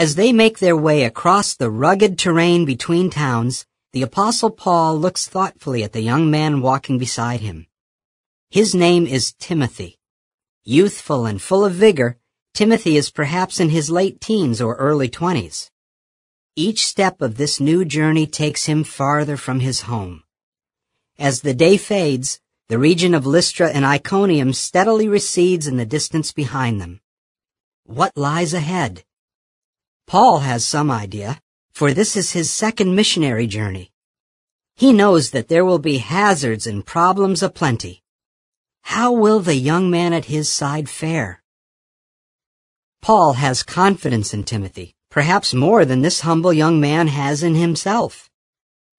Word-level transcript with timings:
As 0.00 0.14
they 0.14 0.32
make 0.32 0.60
their 0.60 0.78
way 0.78 1.04
across 1.04 1.54
the 1.54 1.70
rugged 1.70 2.18
terrain 2.18 2.64
between 2.64 3.10
towns, 3.10 3.66
the 3.92 4.00
Apostle 4.00 4.48
Paul 4.48 4.98
looks 4.98 5.28
thoughtfully 5.28 5.84
at 5.84 5.92
the 5.92 6.00
young 6.00 6.30
man 6.30 6.62
walking 6.62 6.96
beside 6.96 7.40
him. 7.40 7.66
His 8.48 8.74
name 8.74 9.06
is 9.06 9.34
Timothy. 9.34 9.98
Youthful 10.64 11.26
and 11.26 11.42
full 11.42 11.66
of 11.66 11.74
vigor, 11.74 12.16
Timothy 12.54 12.96
is 12.96 13.10
perhaps 13.10 13.60
in 13.60 13.68
his 13.68 13.90
late 13.90 14.22
teens 14.22 14.62
or 14.62 14.74
early 14.76 15.10
twenties. 15.10 15.70
Each 16.56 16.86
step 16.86 17.20
of 17.20 17.36
this 17.36 17.60
new 17.60 17.84
journey 17.84 18.26
takes 18.26 18.64
him 18.64 18.84
farther 18.84 19.36
from 19.36 19.60
his 19.60 19.82
home. 19.82 20.22
As 21.18 21.42
the 21.42 21.52
day 21.52 21.76
fades, 21.76 22.40
the 22.70 22.78
region 22.78 23.12
of 23.12 23.26
Lystra 23.26 23.68
and 23.68 23.84
Iconium 23.84 24.54
steadily 24.54 25.08
recedes 25.08 25.66
in 25.66 25.76
the 25.76 25.84
distance 25.84 26.32
behind 26.32 26.80
them. 26.80 27.02
What 27.84 28.16
lies 28.16 28.54
ahead? 28.54 29.04
Paul 30.10 30.40
has 30.40 30.64
some 30.64 30.90
idea, 30.90 31.38
for 31.70 31.94
this 31.94 32.16
is 32.16 32.32
his 32.32 32.50
second 32.50 32.96
missionary 32.96 33.46
journey. 33.46 33.92
He 34.74 34.92
knows 34.92 35.30
that 35.30 35.46
there 35.46 35.64
will 35.64 35.78
be 35.78 35.98
hazards 35.98 36.66
and 36.66 36.84
problems 36.84 37.44
aplenty. 37.44 38.02
How 38.82 39.12
will 39.12 39.38
the 39.38 39.54
young 39.54 39.88
man 39.88 40.12
at 40.12 40.24
his 40.24 40.48
side 40.48 40.88
fare? 40.88 41.44
Paul 43.00 43.34
has 43.34 43.62
confidence 43.62 44.34
in 44.34 44.42
Timothy, 44.42 44.96
perhaps 45.12 45.54
more 45.54 45.84
than 45.84 46.02
this 46.02 46.22
humble 46.22 46.52
young 46.52 46.80
man 46.80 47.06
has 47.06 47.44
in 47.44 47.54
himself. 47.54 48.28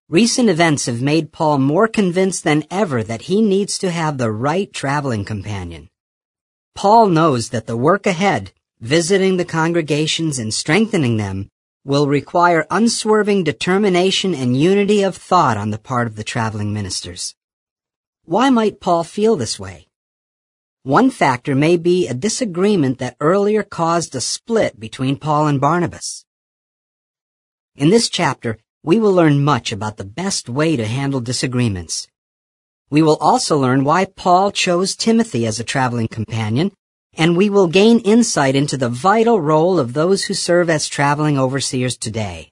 Recent 0.07 0.47
events 0.47 0.85
have 0.85 1.01
made 1.01 1.33
Paul 1.33 1.57
more 1.57 1.89
convinced 1.89 2.45
than 2.45 2.63
ever 2.71 3.03
that 3.03 3.23
he 3.23 3.41
needs 3.41 3.77
to 3.79 3.91
have 3.91 4.17
the 4.17 4.31
right 4.31 4.71
traveling 4.71 5.25
companion. 5.25 5.89
Paul 6.73 7.07
knows 7.07 7.49
that 7.49 7.67
the 7.67 7.75
work 7.75 8.07
ahead, 8.07 8.53
visiting 8.81 9.37
the 9.37 9.45
congregations 9.45 10.39
and 10.39 10.51
strengthening 10.51 11.17
them, 11.17 11.47
will 11.85 12.07
require 12.07 12.65
unswerving 12.69 13.43
determination 13.43 14.35
and 14.35 14.59
unity 14.59 15.03
of 15.03 15.15
thought 15.15 15.55
on 15.55 15.69
the 15.69 15.77
part 15.77 16.07
of 16.07 16.15
the 16.15 16.23
traveling 16.23 16.73
ministers. 16.73 17.35
Why 18.25 18.49
might 18.49 18.79
Paul 18.79 19.03
feel 19.03 19.35
this 19.35 19.59
way? 19.59 19.87
One 20.83 21.11
factor 21.11 21.53
may 21.53 21.77
be 21.77 22.07
a 22.07 22.15
disagreement 22.15 22.97
that 22.97 23.17
earlier 23.19 23.61
caused 23.61 24.15
a 24.15 24.21
split 24.21 24.79
between 24.79 25.15
Paul 25.15 25.45
and 25.45 25.61
Barnabas. 25.61 26.25
In 27.75 27.91
this 27.91 28.09
chapter, 28.09 28.57
we 28.83 28.99
will 28.99 29.13
learn 29.13 29.43
much 29.43 29.71
about 29.71 29.97
the 29.97 30.03
best 30.03 30.49
way 30.49 30.75
to 30.75 30.87
handle 30.87 31.19
disagreements. 31.19 32.07
We 32.89 33.03
will 33.03 33.17
also 33.21 33.59
learn 33.59 33.83
why 33.83 34.05
Paul 34.05 34.51
chose 34.51 34.95
Timothy 34.95 35.45
as 35.45 35.59
a 35.59 35.63
traveling 35.63 36.07
companion, 36.07 36.71
and 37.17 37.35
we 37.35 37.49
will 37.49 37.67
gain 37.67 37.99
insight 37.99 38.55
into 38.55 38.77
the 38.77 38.89
vital 38.89 39.39
role 39.39 39.79
of 39.79 39.93
those 39.93 40.25
who 40.25 40.33
serve 40.33 40.69
as 40.69 40.87
traveling 40.87 41.37
overseers 41.37 41.97
today. 41.97 42.51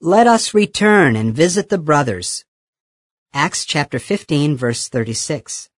Let 0.00 0.26
us 0.26 0.52
return 0.52 1.16
and 1.16 1.34
visit 1.34 1.68
the 1.68 1.78
brothers. 1.78 2.44
Acts 3.32 3.64
chapter 3.64 3.98
15 3.98 4.56
verse 4.56 4.88
36. 4.88 5.70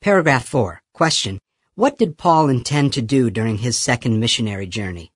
Paragraph 0.00 0.46
4. 0.46 0.82
Question. 0.94 1.40
What 1.74 1.98
did 1.98 2.18
Paul 2.18 2.48
intend 2.48 2.92
to 2.92 3.02
do 3.02 3.30
during 3.30 3.58
his 3.58 3.78
second 3.78 4.20
missionary 4.20 4.66
journey? 4.66 5.12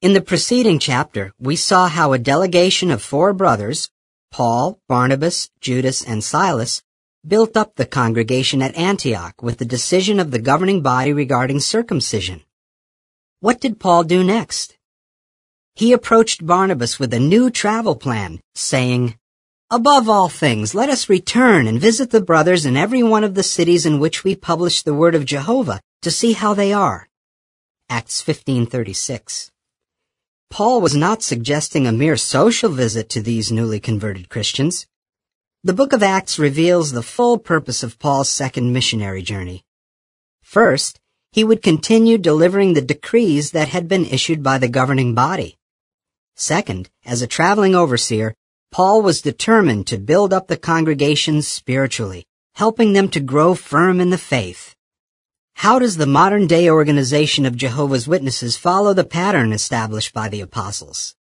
In 0.00 0.12
the 0.12 0.20
preceding 0.20 0.78
chapter, 0.78 1.32
we 1.38 1.56
saw 1.56 1.88
how 1.88 2.12
a 2.12 2.18
delegation 2.18 2.90
of 2.90 3.02
four 3.02 3.32
brothers, 3.32 3.90
Paul, 4.30 4.78
Barnabas, 4.88 5.50
Judas, 5.60 6.02
and 6.02 6.22
Silas, 6.22 6.82
built 7.26 7.56
up 7.56 7.74
the 7.74 7.86
congregation 7.86 8.60
at 8.60 8.76
Antioch 8.76 9.42
with 9.42 9.58
the 9.58 9.64
decision 9.64 10.20
of 10.20 10.30
the 10.30 10.38
governing 10.38 10.82
body 10.82 11.12
regarding 11.12 11.60
circumcision. 11.60 12.42
What 13.40 13.60
did 13.60 13.80
Paul 13.80 14.04
do 14.04 14.22
next? 14.22 14.76
He 15.74 15.92
approached 15.92 16.46
Barnabas 16.46 16.98
with 16.98 17.14
a 17.14 17.18
new 17.18 17.50
travel 17.50 17.96
plan, 17.96 18.40
saying, 18.54 19.18
Above 19.70 20.08
all 20.08 20.28
things, 20.28 20.74
let 20.74 20.88
us 20.88 21.08
return 21.08 21.66
and 21.66 21.80
visit 21.80 22.10
the 22.10 22.20
brothers 22.20 22.66
in 22.66 22.76
every 22.76 23.02
one 23.02 23.24
of 23.24 23.34
the 23.34 23.42
cities 23.42 23.86
in 23.86 23.98
which 23.98 24.22
we 24.22 24.36
publish 24.36 24.82
the 24.82 24.94
word 24.94 25.14
of 25.14 25.24
Jehovah 25.24 25.80
to 26.02 26.10
see 26.10 26.34
how 26.34 26.52
they 26.52 26.72
are. 26.72 27.08
Acts 27.88 28.22
15:36. 28.22 29.50
Paul 30.50 30.80
was 30.80 30.94
not 30.94 31.22
suggesting 31.22 31.86
a 31.86 31.92
mere 31.92 32.16
social 32.16 32.70
visit 32.70 33.08
to 33.08 33.20
these 33.22 33.50
newly 33.50 33.80
converted 33.80 34.28
Christians. 34.28 34.86
The 35.66 35.72
book 35.72 35.94
of 35.94 36.02
Acts 36.02 36.38
reveals 36.38 36.92
the 36.92 37.02
full 37.02 37.38
purpose 37.38 37.82
of 37.82 37.98
Paul's 37.98 38.28
second 38.28 38.74
missionary 38.74 39.22
journey. 39.22 39.64
First, 40.42 41.00
he 41.32 41.42
would 41.42 41.62
continue 41.62 42.18
delivering 42.18 42.74
the 42.74 42.82
decrees 42.82 43.52
that 43.52 43.68
had 43.68 43.88
been 43.88 44.04
issued 44.04 44.42
by 44.42 44.58
the 44.58 44.68
governing 44.68 45.14
body. 45.14 45.56
Second, 46.36 46.90
as 47.06 47.22
a 47.22 47.26
traveling 47.26 47.74
overseer, 47.74 48.34
Paul 48.72 49.00
was 49.00 49.22
determined 49.22 49.86
to 49.86 49.96
build 49.96 50.34
up 50.34 50.48
the 50.48 50.58
congregations 50.58 51.48
spiritually, 51.48 52.26
helping 52.56 52.92
them 52.92 53.08
to 53.08 53.20
grow 53.20 53.54
firm 53.54 54.00
in 54.00 54.10
the 54.10 54.18
faith. 54.18 54.76
How 55.54 55.78
does 55.78 55.96
the 55.96 56.04
modern 56.04 56.46
day 56.46 56.68
organization 56.68 57.46
of 57.46 57.56
Jehovah's 57.56 58.06
Witnesses 58.06 58.58
follow 58.58 58.92
the 58.92 59.02
pattern 59.02 59.50
established 59.50 60.12
by 60.12 60.28
the 60.28 60.42
apostles? 60.42 61.16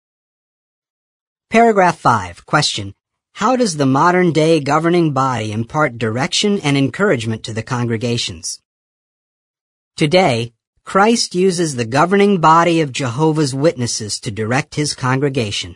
Paragraph 1.51 1.99
5. 1.99 2.47
Question. 2.47 2.95
How 3.33 3.55
does 3.55 3.77
the 3.77 3.85
modern 3.85 4.33
day 4.33 4.59
governing 4.59 5.13
body 5.13 5.51
impart 5.51 5.97
direction 5.97 6.59
and 6.59 6.77
encouragement 6.77 7.43
to 7.43 7.53
the 7.53 7.63
congregations? 7.63 8.59
Today, 9.97 10.53
Christ 10.83 11.35
uses 11.35 11.75
the 11.75 11.85
governing 11.85 12.39
body 12.39 12.81
of 12.81 12.91
Jehovah's 12.91 13.55
Witnesses 13.55 14.19
to 14.21 14.31
direct 14.31 14.75
his 14.75 14.93
congregation. 14.93 15.75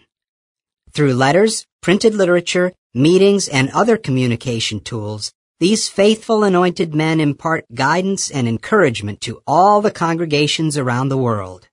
Through 0.92 1.14
letters, 1.14 1.66
printed 1.82 2.14
literature, 2.14 2.74
meetings, 2.94 3.48
and 3.48 3.70
other 3.72 3.98
communication 3.98 4.80
tools, 4.80 5.34
these 5.60 5.90
faithful 5.90 6.44
anointed 6.44 6.94
men 6.94 7.20
impart 7.20 7.66
guidance 7.74 8.30
and 8.30 8.48
encouragement 8.48 9.22
to 9.22 9.42
all 9.48 9.82
the 9.82 9.92
congregations 9.92 10.78
around 10.78 11.10
the 11.10 11.18
world. 11.18 11.68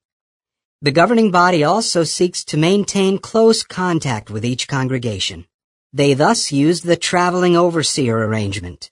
The 0.81 0.93
governing 0.93 1.31
body 1.31 1.65
also 1.65 2.05
seeks 2.05 2.45
to 2.47 2.57
maintain 2.57 3.19
close 3.19 3.63
contact 3.63 4.31
with 4.31 4.45
each 4.45 4.69
congregation. 4.69 5.47
They 5.95 6.15
thus 6.15 6.51
use 6.51 6.81
the 6.81 6.97
traveling 6.97 7.55
overseer 7.55 8.25
arrangement. 8.25 8.91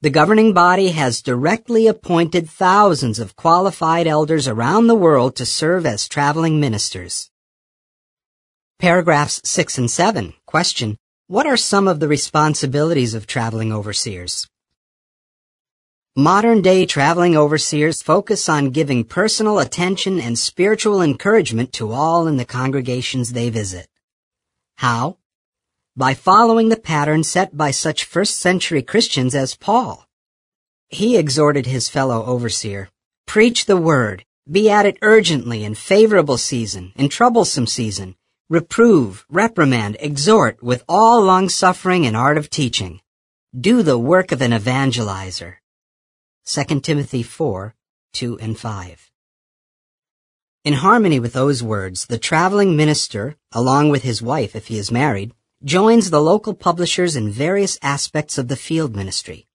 The 0.00 0.10
governing 0.10 0.52
body 0.52 0.88
has 0.88 1.22
directly 1.22 1.86
appointed 1.86 2.50
thousands 2.50 3.20
of 3.20 3.36
qualified 3.36 4.08
elders 4.08 4.48
around 4.48 4.88
the 4.88 4.96
world 4.96 5.36
to 5.36 5.46
serve 5.46 5.86
as 5.86 6.08
traveling 6.08 6.58
ministers. 6.58 7.30
Paragraphs 8.80 9.40
6 9.44 9.78
and 9.78 9.90
7. 9.90 10.34
Question. 10.44 10.96
What 11.28 11.46
are 11.46 11.56
some 11.56 11.86
of 11.86 12.00
the 12.00 12.08
responsibilities 12.08 13.14
of 13.14 13.26
traveling 13.26 13.72
overseers? 13.72 14.48
Modern 16.16 16.62
day 16.62 16.84
traveling 16.84 17.36
overseers 17.36 18.02
focus 18.02 18.48
on 18.48 18.70
giving 18.70 19.04
personal 19.04 19.60
attention 19.60 20.18
and 20.18 20.36
spiritual 20.36 21.00
encouragement 21.00 21.72
to 21.74 21.92
all 21.92 22.26
in 22.26 22.38
the 22.38 22.44
congregations 22.44 23.32
they 23.32 23.50
visit. 23.50 23.86
How? 24.78 25.18
By 25.98 26.14
following 26.14 26.68
the 26.68 26.76
pattern 26.76 27.24
set 27.24 27.56
by 27.56 27.72
such 27.72 28.04
first 28.04 28.38
century 28.38 28.82
Christians 28.82 29.34
as 29.34 29.56
Paul. 29.56 30.06
He 30.86 31.16
exhorted 31.16 31.66
his 31.66 31.88
fellow 31.88 32.24
overseer, 32.24 32.88
preach 33.26 33.64
the 33.64 33.76
word, 33.76 34.24
be 34.48 34.70
at 34.70 34.86
it 34.86 34.98
urgently 35.02 35.64
in 35.64 35.74
favorable 35.74 36.38
season, 36.38 36.92
in 36.94 37.08
troublesome 37.08 37.66
season, 37.66 38.14
reprove, 38.48 39.26
reprimand, 39.28 39.96
exhort 39.98 40.62
with 40.62 40.84
all 40.88 41.20
longsuffering 41.20 42.06
and 42.06 42.16
art 42.16 42.38
of 42.38 42.48
teaching. 42.48 43.00
Do 43.58 43.82
the 43.82 43.98
work 43.98 44.30
of 44.30 44.40
an 44.40 44.52
evangelizer. 44.52 45.56
2 46.46 46.78
Timothy 46.78 47.24
4, 47.24 47.74
2 48.12 48.38
and 48.38 48.56
5. 48.56 49.10
In 50.62 50.74
harmony 50.74 51.18
with 51.18 51.32
those 51.32 51.60
words, 51.60 52.06
the 52.06 52.18
traveling 52.18 52.76
minister, 52.76 53.34
along 53.50 53.88
with 53.88 54.04
his 54.04 54.22
wife 54.22 54.54
if 54.54 54.68
he 54.68 54.78
is 54.78 54.92
married, 54.92 55.32
joins 55.64 56.10
the 56.10 56.20
local 56.20 56.54
publishers 56.54 57.16
in 57.16 57.28
various 57.28 57.78
aspects 57.82 58.38
of 58.38 58.46
the 58.46 58.54
field 58.54 58.94
ministry. 58.94 59.48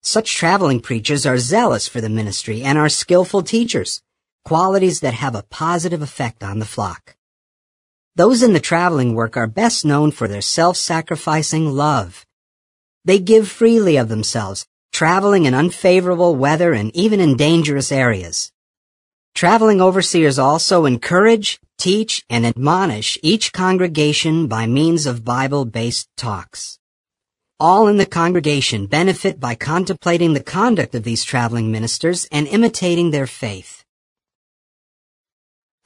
Such 0.00 0.34
traveling 0.34 0.80
preachers 0.80 1.26
are 1.26 1.36
zealous 1.36 1.86
for 1.86 2.00
the 2.00 2.08
ministry 2.08 2.62
and 2.62 2.78
are 2.78 2.88
skillful 2.88 3.42
teachers, 3.42 4.02
qualities 4.46 5.00
that 5.00 5.12
have 5.12 5.34
a 5.34 5.42
positive 5.42 6.00
effect 6.00 6.42
on 6.42 6.58
the 6.58 6.64
flock. 6.64 7.16
Those 8.14 8.42
in 8.42 8.54
the 8.54 8.60
traveling 8.60 9.14
work 9.14 9.36
are 9.36 9.46
best 9.46 9.84
known 9.84 10.10
for 10.10 10.26
their 10.26 10.40
self-sacrificing 10.40 11.70
love. 11.70 12.24
They 13.04 13.18
give 13.18 13.46
freely 13.46 13.98
of 13.98 14.08
themselves, 14.08 14.66
traveling 14.90 15.44
in 15.44 15.52
unfavorable 15.52 16.34
weather 16.34 16.72
and 16.72 16.96
even 16.96 17.20
in 17.20 17.36
dangerous 17.36 17.92
areas. 17.92 18.52
Traveling 19.34 19.82
overseers 19.82 20.38
also 20.38 20.86
encourage, 20.86 21.60
teach, 21.76 22.24
and 22.28 22.46
admonish 22.46 23.18
each 23.22 23.52
congregation 23.52 24.46
by 24.46 24.66
means 24.66 25.06
of 25.06 25.24
Bible-based 25.24 26.08
talks. 26.16 26.78
all 27.58 27.88
in 27.88 27.96
the 27.96 28.06
congregation 28.06 28.86
benefit 28.86 29.40
by 29.40 29.54
contemplating 29.54 30.34
the 30.34 30.42
conduct 30.42 30.94
of 30.94 31.04
these 31.04 31.24
traveling 31.24 31.72
ministers 31.72 32.26
and 32.30 32.46
imitating 32.46 33.10
their 33.10 33.26
faith. 33.26 33.84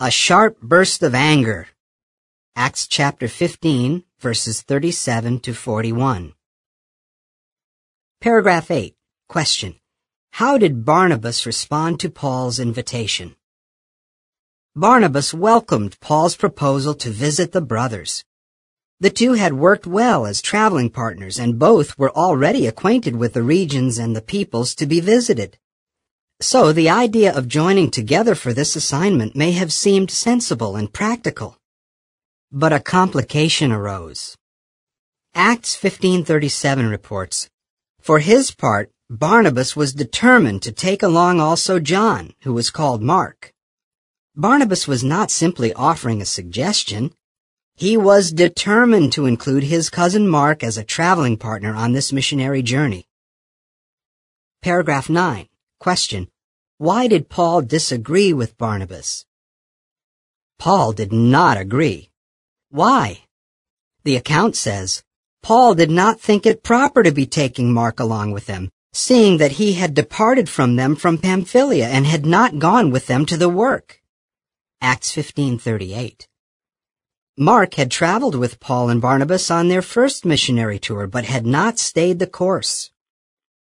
A 0.00 0.10
sharp 0.10 0.60
burst 0.60 1.02
of 1.02 1.14
anger. 1.14 1.68
Acts 2.56 2.88
chapter 2.88 3.28
15, 3.28 4.02
verses 4.18 4.62
37 4.62 5.38
to 5.40 5.54
41. 5.54 6.32
Paragraph 8.20 8.70
8. 8.70 8.96
Question. 9.28 9.76
How 10.32 10.58
did 10.58 10.84
Barnabas 10.84 11.46
respond 11.46 12.00
to 12.00 12.10
Paul's 12.10 12.58
invitation? 12.58 13.36
Barnabas 14.76 15.34
welcomed 15.34 15.98
Paul's 15.98 16.36
proposal 16.36 16.94
to 16.94 17.10
visit 17.10 17.50
the 17.50 17.60
brothers. 17.60 18.24
The 19.00 19.10
two 19.10 19.32
had 19.32 19.54
worked 19.54 19.84
well 19.84 20.26
as 20.26 20.40
traveling 20.40 20.90
partners 20.90 21.40
and 21.40 21.58
both 21.58 21.98
were 21.98 22.16
already 22.16 22.68
acquainted 22.68 23.16
with 23.16 23.32
the 23.32 23.42
regions 23.42 23.98
and 23.98 24.14
the 24.14 24.22
peoples 24.22 24.76
to 24.76 24.86
be 24.86 25.00
visited. 25.00 25.58
So 26.40 26.72
the 26.72 26.88
idea 26.88 27.36
of 27.36 27.48
joining 27.48 27.90
together 27.90 28.36
for 28.36 28.52
this 28.52 28.76
assignment 28.76 29.34
may 29.34 29.50
have 29.52 29.72
seemed 29.72 30.12
sensible 30.12 30.76
and 30.76 30.92
practical. 30.92 31.56
But 32.52 32.72
a 32.72 32.78
complication 32.78 33.72
arose. 33.72 34.36
Acts 35.34 35.74
1537 35.74 36.88
reports, 36.88 37.50
For 38.00 38.20
his 38.20 38.52
part, 38.52 38.92
Barnabas 39.08 39.74
was 39.74 39.92
determined 39.92 40.62
to 40.62 40.70
take 40.70 41.02
along 41.02 41.40
also 41.40 41.80
John, 41.80 42.34
who 42.42 42.52
was 42.52 42.70
called 42.70 43.02
Mark. 43.02 43.52
Barnabas 44.36 44.86
was 44.86 45.02
not 45.02 45.30
simply 45.30 45.72
offering 45.72 46.22
a 46.22 46.24
suggestion. 46.24 47.12
He 47.74 47.96
was 47.96 48.30
determined 48.30 49.12
to 49.14 49.26
include 49.26 49.64
his 49.64 49.90
cousin 49.90 50.28
Mark 50.28 50.62
as 50.62 50.78
a 50.78 50.84
traveling 50.84 51.36
partner 51.36 51.74
on 51.74 51.92
this 51.92 52.12
missionary 52.12 52.62
journey. 52.62 53.06
Paragraph 54.62 55.10
9. 55.10 55.48
Question. 55.80 56.28
Why 56.78 57.08
did 57.08 57.28
Paul 57.28 57.62
disagree 57.62 58.32
with 58.32 58.56
Barnabas? 58.56 59.26
Paul 60.58 60.92
did 60.92 61.12
not 61.12 61.56
agree. 61.56 62.10
Why? 62.70 63.24
The 64.04 64.16
account 64.16 64.54
says, 64.54 65.02
Paul 65.42 65.74
did 65.74 65.90
not 65.90 66.20
think 66.20 66.46
it 66.46 66.62
proper 66.62 67.02
to 67.02 67.10
be 67.10 67.26
taking 67.26 67.72
Mark 67.72 67.98
along 67.98 68.30
with 68.30 68.46
them, 68.46 68.70
seeing 68.92 69.38
that 69.38 69.52
he 69.52 69.72
had 69.72 69.94
departed 69.94 70.48
from 70.48 70.76
them 70.76 70.94
from 70.94 71.18
Pamphylia 71.18 71.88
and 71.88 72.06
had 72.06 72.26
not 72.26 72.58
gone 72.58 72.90
with 72.90 73.06
them 73.06 73.26
to 73.26 73.36
the 73.36 73.48
work. 73.48 73.99
Acts 74.82 75.12
15:38. 75.12 76.26
Mark 77.36 77.74
had 77.74 77.90
traveled 77.90 78.34
with 78.34 78.60
Paul 78.60 78.88
and 78.88 79.00
Barnabas 79.00 79.50
on 79.50 79.68
their 79.68 79.82
first 79.82 80.24
missionary 80.24 80.78
tour 80.78 81.06
but 81.06 81.26
had 81.26 81.44
not 81.44 81.78
stayed 81.78 82.18
the 82.18 82.26
course. 82.26 82.90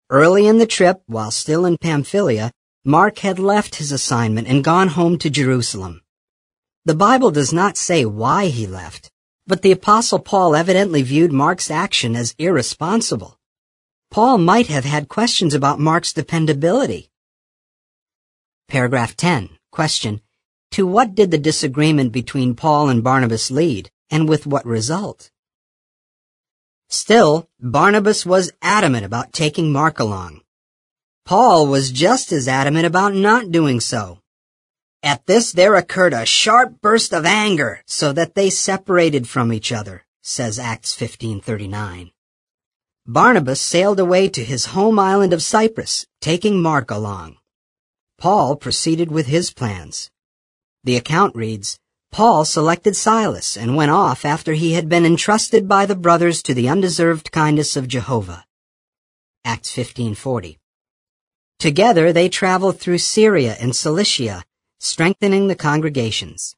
Early 0.09 0.47
in 0.47 0.59
the 0.59 0.67
trip, 0.67 1.03
while 1.07 1.33
still 1.33 1.65
in 1.65 1.79
Pamphylia, 1.79 2.53
Mark 2.85 3.19
had 3.19 3.41
left 3.41 3.77
his 3.77 3.91
assignment 3.91 4.47
and 4.47 4.63
gone 4.63 4.87
home 4.89 5.19
to 5.19 5.29
Jerusalem. 5.29 6.01
The 6.85 6.95
Bible 6.95 7.33
does 7.33 7.53
not 7.53 7.77
say 7.77 8.05
why 8.05 8.47
he 8.47 8.69
left, 8.69 9.11
but 9.49 9.63
the 9.63 9.73
Apostle 9.73 10.21
Paul 10.21 10.55
evidently 10.55 11.03
viewed 11.03 11.33
Mark's 11.33 11.73
action 11.73 12.15
as 12.15 12.37
irresponsible. 12.39 13.37
Paul 14.13 14.39
might 14.39 14.69
have 14.69 14.85
had 14.85 15.09
questions 15.09 15.55
about 15.55 15.81
Mark's 15.81 16.13
dependability. 16.13 17.11
Paragraph 18.69 19.17
10. 19.17 19.51
Question. 19.73 20.21
To 20.73 20.87
what 20.87 21.17
did 21.17 21.33
the 21.33 21.39
disagreement 21.39 22.13
between 22.13 22.55
Paul 22.55 22.89
and 22.89 23.03
Barnabas 23.03 23.51
lead, 23.51 23.91
and 24.09 24.29
with 24.29 24.47
what 24.47 24.65
result? 24.65 25.31
Still, 26.89 27.49
Barnabas 27.61 28.25
was 28.25 28.53
adamant 28.63 29.05
about 29.05 29.33
taking 29.33 29.73
Mark 29.73 29.99
along. 29.99 30.43
Paul 31.25 31.67
was 31.67 31.91
just 31.91 32.31
as 32.31 32.47
adamant 32.47 32.87
about 32.87 33.15
not 33.15 33.51
doing 33.51 33.81
so. 33.81 34.21
At 35.03 35.27
this 35.27 35.53
there 35.53 35.75
occurred 35.75 36.13
a 36.13 36.25
sharp 36.25 36.81
burst 36.81 37.13
of 37.13 37.25
anger, 37.25 37.83
so 37.87 38.13
that 38.13 38.35
they 38.35 38.51
separated 38.51 39.29
from 39.29 39.53
each 39.53 39.73
other, 39.73 40.05
says 40.23 40.59
Acts 40.59 40.95
15:39. 40.95 42.13
Barnabas 43.07 43.61
sailed 43.61 43.99
away 43.99 44.29
to 44.29 44.45
his 44.45 44.67
home 44.67 44.99
island 44.99 45.33
of 45.33 45.43
Cyprus, 45.43 46.07
taking 46.21 46.63
Mark 46.63 46.91
along. 46.91 47.39
Paul 48.19 48.55
proceeded 48.55 49.11
with 49.11 49.27
his 49.27 49.51
plans. 49.51 50.11
The 50.85 50.97
account 50.97 51.37
reads, 51.37 51.79
Paul 52.11 52.45
selected 52.45 52.97
Silas 52.97 53.57
and 53.57 53.77
went 53.77 53.91
off 53.91 54.25
after 54.25 54.55
he 54.55 54.73
had 54.73 54.89
been 54.89 55.05
entrusted 55.05 55.69
by 55.69 55.87
the 55.87 55.95
brothers 55.95 56.43
to 56.45 56.55
the 56.55 56.69
undeserved 56.69 57.31
kindness 57.31 57.77
of 57.77 57.87
Jehovah. 57.87 58.45
Acts 59.45 59.71
15:40. 59.73 60.59
Together 61.59 62.13
they 62.13 62.29
traveled 62.29 62.81
through 62.81 62.99
Syria 62.99 63.57
and 63.61 63.77
Cilicia, 63.77 64.43
Strengthening 64.83 65.49
the 65.49 65.55
congregations. 65.55 66.57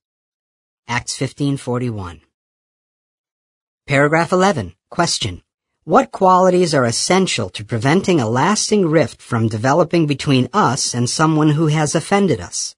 Acts 0.87 1.17
15:41. 1.17 2.21
Paragraph 3.89 4.31
11. 4.31 4.75
Question. 4.91 5.43
What 5.83 6.13
qualities 6.13 6.73
are 6.73 6.85
essential 6.85 7.51
to 7.51 7.65
preventing 7.65 8.21
a 8.21 8.29
lasting 8.29 8.87
rift 8.87 9.21
from 9.21 9.49
developing 9.49 10.07
between 10.07 10.49
us 10.53 10.95
and 10.95 11.11
someone 11.11 11.51
who 11.51 11.67
has 11.67 11.97
offended 11.97 12.41
us? 12.41 12.77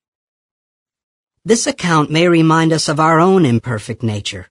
This 1.47 1.67
account 1.67 2.11
may 2.11 2.27
remind 2.27 2.73
us 2.73 2.89
of 2.89 2.99
our 2.99 3.21
own 3.21 3.45
imperfect 3.45 4.03
nature. 4.03 4.49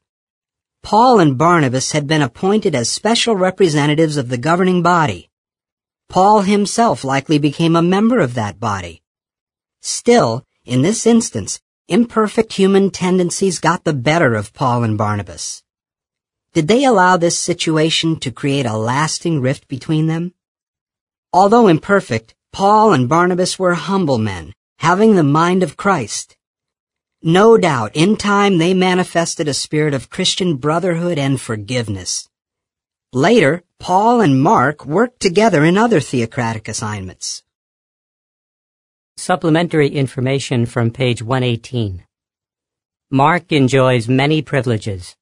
Paul 0.83 1.19
and 1.19 1.39
Barnabas 1.39 1.91
had 1.91 2.05
been 2.05 2.21
appointed 2.21 2.75
as 2.75 2.87
special 2.87 3.35
representatives 3.35 4.15
of 4.15 4.29
the 4.29 4.37
governing 4.37 4.83
body. 4.83 5.31
Paul 6.07 6.41
himself 6.41 7.03
likely 7.03 7.39
became 7.39 7.75
a 7.75 7.81
member 7.81 8.19
of 8.19 8.35
that 8.35 8.59
body. 8.59 9.01
Still, 9.81 10.45
in 10.65 10.83
this 10.83 11.07
instance, 11.07 11.59
imperfect 11.87 12.53
human 12.53 12.91
tendencies 12.91 13.57
got 13.57 13.85
the 13.85 13.93
better 13.93 14.35
of 14.35 14.53
Paul 14.53 14.83
and 14.83 14.95
Barnabas. 14.95 15.63
Did 16.53 16.67
they 16.67 16.85
allow 16.85 17.17
this 17.17 17.39
situation 17.39 18.19
to 18.19 18.31
create 18.31 18.67
a 18.67 18.77
lasting 18.77 19.41
rift 19.41 19.67
between 19.67 20.05
them? 20.05 20.35
Although 21.31 21.69
imperfect, 21.69 22.35
Paul 22.51 22.93
and 22.93 23.09
Barnabas 23.09 23.57
were 23.57 23.73
humble 23.73 24.19
men, 24.19 24.53
having 24.77 25.15
the 25.15 25.23
mind 25.23 25.63
of 25.63 25.75
Christ. 25.75 26.37
No 27.25 27.57
doubt, 27.57 27.95
in 27.95 28.17
time 28.17 28.57
they 28.57 28.73
manifested 28.73 29.47
a 29.47 29.53
spirit 29.53 29.93
of 29.93 30.09
Christian 30.09 30.57
brotherhood 30.57 31.17
and 31.17 31.39
forgiveness. 31.39 32.27
Later, 33.13 33.63
Paul 33.79 34.19
and 34.19 34.41
Mark 34.41 34.85
worked 34.85 35.21
together 35.21 35.63
in 35.63 35.77
other 35.77 36.01
theocratic 36.01 36.67
assignments. 36.67 37.41
Supplementary 39.15 39.87
information 39.87 40.65
from 40.65 40.91
page 40.91 41.23
118. 41.23 42.03
Mark 43.09 43.53
enjoys 43.53 44.09
many 44.09 44.41
privileges. 44.41 45.15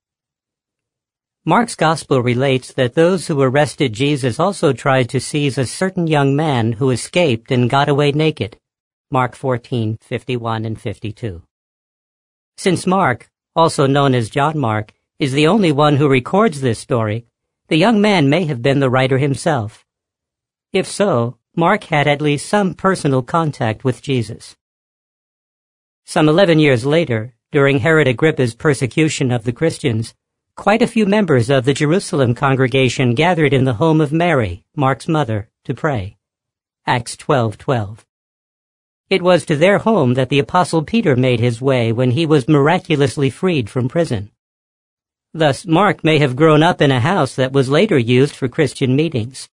Mark's 1.46 1.76
gospel 1.76 2.24
relates 2.24 2.74
that 2.74 2.96
those 2.96 3.28
who 3.28 3.40
arrested 3.40 3.94
Jesus 3.94 4.40
also 4.40 4.74
tried 4.74 5.08
to 5.10 5.20
seize 5.20 5.60
a 5.60 5.68
certain 5.68 6.08
young 6.08 6.36
man 6.36 6.72
who 6.72 6.90
escaped 6.90 7.52
and 7.52 7.70
got 7.70 7.90
away 7.90 8.12
naked. 8.12 8.58
Mark 9.12 9.36
14:51 9.36 10.66
and 10.66 10.82
52. 10.82 11.44
Since 12.64 12.86
Mark, 12.86 13.28
also 13.56 13.88
known 13.88 14.14
as 14.14 14.30
John 14.30 14.56
Mark, 14.60 14.94
is 15.18 15.32
the 15.32 15.48
only 15.48 15.72
one 15.72 15.96
who 15.96 16.08
records 16.08 16.62
this 16.62 16.78
story, 16.78 17.26
the 17.70 17.76
young 17.76 18.00
man 18.00 18.30
may 18.30 18.46
have 18.46 18.62
been 18.62 18.80
the 18.80 18.90
writer 18.92 19.18
himself. 19.18 19.84
If 20.72 20.86
so, 20.86 21.40
Mark 21.56 21.86
had 21.86 22.08
at 22.08 22.22
least 22.22 22.48
some 22.48 22.76
personal 22.76 23.24
contact 23.24 23.84
with 23.84 24.04
Jesus. 24.04 24.56
Some 26.06 26.30
11 26.30 26.60
years 26.60 26.86
later, 26.86 27.34
during 27.52 27.80
Herod 27.80 28.08
Agrippa's 28.08 28.54
persecution 28.54 29.32
of 29.32 29.44
the 29.44 29.54
Christians, 29.54 30.14
quite 30.56 30.84
a 30.84 30.94
few 30.94 31.08
members 31.08 31.50
of 31.50 31.66
the 31.66 31.74
Jerusalem 31.74 32.36
congregation 32.36 33.16
gathered 33.16 33.54
in 33.54 33.64
the 33.64 33.82
home 33.82 34.00
of 34.00 34.14
Mary, 34.14 34.66
Mark's 34.76 35.08
mother, 35.08 35.50
to 35.64 35.74
pray. 35.74 36.16
Acts 36.86 37.16
12:12. 37.18 38.06
It 39.12 39.22
was 39.22 39.46
to 39.48 39.58
their 39.58 39.80
home 39.80 40.14
that 40.14 40.30
the 40.30 40.40
apostle 40.40 40.84
Peter 40.84 41.18
made 41.18 41.42
his 41.42 41.62
way 41.62 41.92
when 41.92 42.12
he 42.12 42.26
was 42.26 42.48
miraculously 42.48 43.30
freed 43.30 43.70
from 43.70 43.90
prison. 43.90 44.32
Thus, 45.34 45.66
Mark 45.66 46.02
may 46.02 46.18
have 46.20 46.38
grown 46.38 46.64
up 46.64 46.82
in 46.82 46.92
a 46.92 47.02
house 47.02 47.36
that 47.36 47.52
was 47.52 47.68
later 47.68 47.98
used 47.98 48.34
for 48.34 48.48
Christian 48.48 48.96
meetings. 48.96 49.50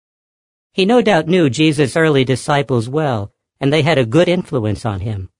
He 0.73 0.85
no 0.85 1.01
doubt 1.01 1.27
knew 1.27 1.49
Jesus' 1.49 1.97
early 1.97 2.23
disciples 2.23 2.87
well, 2.87 3.33
and 3.59 3.73
they 3.73 3.81
had 3.81 3.97
a 3.97 4.05
good 4.05 4.27
influence 4.27 4.85
on 4.85 4.99
him. 4.99 5.31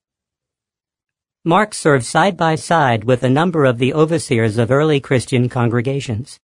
Mark 1.46 1.76
served 1.76 2.04
side 2.04 2.36
by 2.36 2.56
side 2.56 3.04
with 3.04 3.22
a 3.22 3.30
number 3.30 3.66
of 3.66 3.78
the 3.78 3.94
overseers 3.94 4.58
of 4.58 4.72
early 4.72 5.00
Christian 5.00 5.48
congregations. 5.48 6.40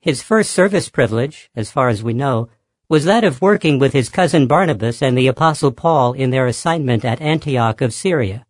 His 0.00 0.20
first 0.20 0.50
service 0.50 0.88
privilege, 0.88 1.48
as 1.54 1.70
far 1.70 1.90
as 1.90 2.02
we 2.02 2.12
know, 2.12 2.48
was 2.90 3.04
that 3.04 3.22
of 3.22 3.42
working 3.42 3.78
with 3.78 3.92
his 3.92 4.08
cousin 4.08 4.46
Barnabas 4.46 5.02
and 5.02 5.16
the 5.16 5.26
apostle 5.26 5.70
Paul 5.70 6.14
in 6.14 6.30
their 6.30 6.46
assignment 6.46 7.04
at 7.04 7.20
Antioch 7.20 7.82
of 7.82 7.92
Syria. 7.92 8.46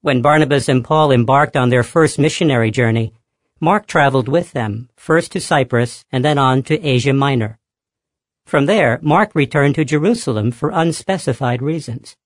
When 0.00 0.22
Barnabas 0.22 0.66
and 0.66 0.82
Paul 0.82 1.12
embarked 1.12 1.54
on 1.54 1.68
their 1.68 1.82
first 1.82 2.18
missionary 2.18 2.70
journey, 2.70 3.12
Mark 3.60 3.86
traveled 3.86 4.28
with 4.28 4.52
them, 4.52 4.88
first 4.96 5.32
to 5.32 5.40
Cyprus 5.40 6.06
and 6.10 6.24
then 6.24 6.38
on 6.38 6.62
to 6.64 6.82
Asia 6.82 7.12
Minor. 7.12 7.58
From 8.46 8.64
there, 8.64 8.98
Mark 9.02 9.34
returned 9.34 9.74
to 9.74 9.84
Jerusalem 9.84 10.50
for 10.50 10.70
unspecified 10.70 11.60
reasons. 11.60 12.16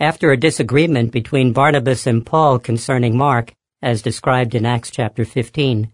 After 0.00 0.32
a 0.32 0.36
disagreement 0.36 1.12
between 1.12 1.52
Barnabas 1.52 2.08
and 2.08 2.26
Paul 2.26 2.58
concerning 2.58 3.16
Mark, 3.16 3.52
as 3.80 4.02
described 4.02 4.56
in 4.56 4.66
Acts 4.66 4.90
chapter 4.90 5.24
15, 5.24 5.92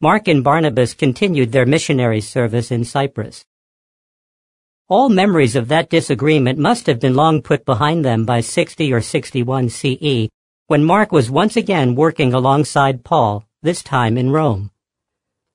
Mark 0.00 0.28
and 0.28 0.42
Barnabas 0.42 0.94
continued 0.94 1.52
their 1.52 1.66
missionary 1.66 2.22
service 2.22 2.70
in 2.70 2.84
Cyprus. 2.84 3.44
All 4.92 5.08
memories 5.08 5.56
of 5.56 5.68
that 5.68 5.88
disagreement 5.88 6.58
must 6.58 6.86
have 6.86 7.00
been 7.00 7.14
long 7.14 7.40
put 7.40 7.64
behind 7.64 8.04
them 8.04 8.26
by 8.26 8.42
60 8.42 8.92
or 8.92 9.00
61 9.00 9.70
CE, 9.70 10.28
when 10.66 10.84
Mark 10.84 11.12
was 11.12 11.30
once 11.30 11.56
again 11.56 11.94
working 11.94 12.34
alongside 12.34 13.02
Paul, 13.02 13.42
this 13.62 13.82
time 13.82 14.18
in 14.18 14.30
Rome. 14.30 14.70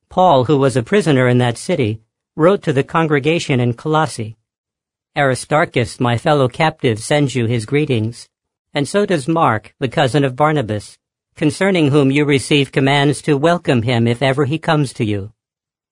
Paul, 0.10 0.46
who 0.46 0.58
was 0.58 0.76
a 0.76 0.82
prisoner 0.82 1.28
in 1.28 1.38
that 1.38 1.60
city, 1.60 2.02
wrote 2.36 2.64
to 2.64 2.74
the 2.74 2.84
congregation 2.84 3.60
in 3.60 3.76
Colossae, 3.76 4.38
Aristarchus, 5.16 6.00
my 6.00 6.18
fellow 6.18 6.48
captive, 6.48 6.98
sends 6.98 7.36
you 7.36 7.46
his 7.46 7.68
greetings, 7.68 8.28
and 8.74 8.88
so 8.88 9.06
does 9.06 9.28
Mark, 9.28 9.76
the 9.78 9.88
cousin 9.88 10.24
of 10.24 10.36
Barnabas, 10.36 10.98
concerning 11.36 11.92
whom 11.92 12.10
you 12.10 12.26
receive 12.26 12.72
commands 12.72 13.22
to 13.22 13.38
welcome 13.38 13.84
him 13.84 14.08
if 14.08 14.24
ever 14.24 14.46
he 14.46 14.58
comes 14.58 14.94
to 14.94 15.06
you. 15.06 15.32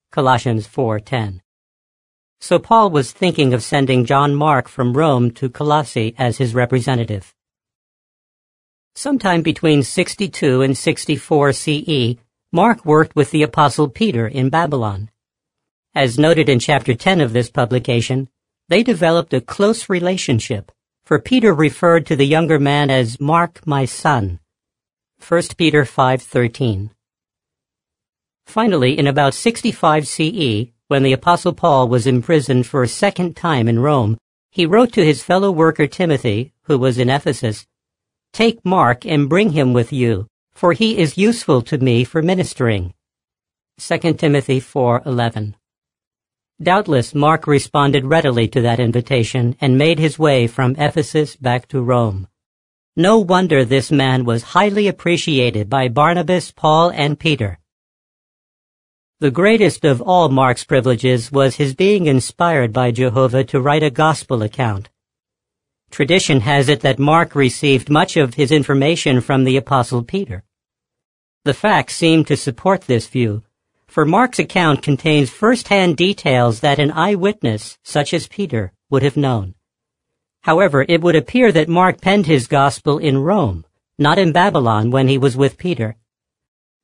Colossians 0.10 0.66
4:10. 0.66 1.42
So 2.48 2.60
Paul 2.60 2.92
was 2.92 3.12
thinking 3.12 3.56
of 3.56 3.64
sending 3.64 4.06
John 4.06 4.36
Mark 4.36 4.68
from 4.68 4.96
Rome 4.96 5.32
to 5.32 5.50
Colossae 5.50 6.14
as 6.16 6.38
his 6.38 6.54
representative. 6.54 7.34
Sometime 8.94 9.42
between 9.42 9.82
62 9.82 10.62
and 10.62 10.78
64 10.78 11.54
CE, 11.54 12.18
Mark 12.52 12.86
worked 12.86 13.16
with 13.16 13.32
the 13.32 13.42
apostle 13.42 13.90
Peter 13.90 14.28
in 14.28 14.50
Babylon. 14.50 15.10
As 15.96 16.20
noted 16.20 16.48
in 16.48 16.60
chapter 16.60 16.94
10 16.94 17.20
of 17.20 17.34
this 17.34 17.50
publication, 17.50 18.30
they 18.70 18.84
developed 18.84 19.34
a 19.34 19.42
close 19.42 19.90
relationship, 19.90 20.72
for 21.04 21.18
Peter 21.20 21.52
referred 21.52 22.06
to 22.06 22.16
the 22.16 22.28
younger 22.28 22.60
man 22.60 22.92
as 22.92 23.20
Mark 23.20 23.66
my 23.66 23.86
son. 23.86 24.40
1 25.18 25.58
Peter 25.58 25.84
5:13. 25.84 26.92
Finally, 28.46 29.00
in 29.00 29.08
about 29.08 29.34
65 29.34 30.08
CE, 30.08 30.75
when 30.88 31.04
the 31.04 31.14
apostle 31.14 31.54
Paul 31.54 31.88
was 31.88 32.06
imprisoned 32.06 32.68
for 32.68 32.84
a 32.84 32.88
second 32.88 33.36
time 33.36 33.68
in 33.68 33.80
Rome, 33.80 34.18
he 34.52 34.66
wrote 34.66 34.94
to 34.94 35.06
his 35.06 35.24
fellow 35.24 35.52
worker 35.52 35.88
Timothy, 35.88 36.54
who 36.64 36.78
was 36.78 36.98
in 36.98 37.10
Ephesus, 37.10 37.66
Take 38.34 38.66
Mark 38.66 39.06
and 39.06 39.30
bring 39.30 39.52
him 39.52 39.74
with 39.74 39.92
you, 39.94 40.28
for 40.54 40.74
he 40.74 40.98
is 40.98 41.18
useful 41.18 41.62
to 41.64 41.78
me 41.78 42.04
for 42.04 42.22
ministering. 42.22 42.94
2 43.78 44.18
Timothy 44.18 44.60
4:11. 44.60 45.56
Doubtless 46.62 47.16
Mark 47.16 47.48
responded 47.48 48.06
readily 48.06 48.48
to 48.50 48.62
that 48.62 48.80
invitation 48.80 49.56
and 49.60 49.78
made 49.78 50.00
his 50.00 50.20
way 50.20 50.48
from 50.48 50.76
Ephesus 50.78 51.36
back 51.36 51.68
to 51.70 51.82
Rome. 51.82 52.28
No 52.96 53.20
wonder 53.20 53.66
this 53.66 53.92
man 53.92 54.24
was 54.24 54.54
highly 54.56 54.88
appreciated 54.88 55.70
by 55.70 55.90
Barnabas, 55.90 56.52
Paul, 56.52 56.92
and 56.92 57.20
Peter. 57.20 57.60
The 59.22 59.32
greatest 59.32 59.86
of 59.86 60.02
all 60.02 60.28
Mark's 60.28 60.66
privileges 60.66 61.32
was 61.32 61.56
his 61.56 61.74
being 61.74 62.06
inspired 62.06 62.74
by 62.74 62.92
Jehovah 62.92 63.46
to 63.46 63.62
write 63.62 63.82
a 63.82 63.90
gospel 63.90 64.44
account. 64.44 64.90
Tradition 65.90 66.42
has 66.42 66.68
it 66.68 66.82
that 66.82 67.00
Mark 67.00 67.34
received 67.34 67.90
much 67.90 68.18
of 68.18 68.34
his 68.34 68.52
information 68.52 69.22
from 69.22 69.46
the 69.46 69.56
Apostle 69.56 70.04
Peter. 70.04 70.44
The 71.46 71.54
facts 71.54 71.96
seem 71.96 72.26
to 72.26 72.36
support 72.36 72.82
this 72.82 73.08
view, 73.08 73.44
for 73.88 74.04
Mark's 74.04 74.40
account 74.40 74.82
contains 74.82 75.30
first-hand 75.30 75.96
details 75.96 76.60
that 76.60 76.80
an 76.80 76.92
eyewitness, 76.92 77.78
such 77.84 78.14
as 78.14 78.28
Peter, 78.28 78.74
would 78.90 79.04
have 79.04 79.16
known. 79.16 79.56
However, 80.42 80.86
it 80.90 81.02
would 81.02 81.16
appear 81.16 81.54
that 81.54 81.70
Mark 81.70 82.02
penned 82.02 82.26
his 82.26 82.48
gospel 82.48 82.98
in 82.98 83.20
Rome, 83.20 83.64
not 83.98 84.20
in 84.20 84.34
Babylon 84.34 84.92
when 84.92 85.08
he 85.08 85.18
was 85.18 85.38
with 85.38 85.58
Peter. 85.58 85.96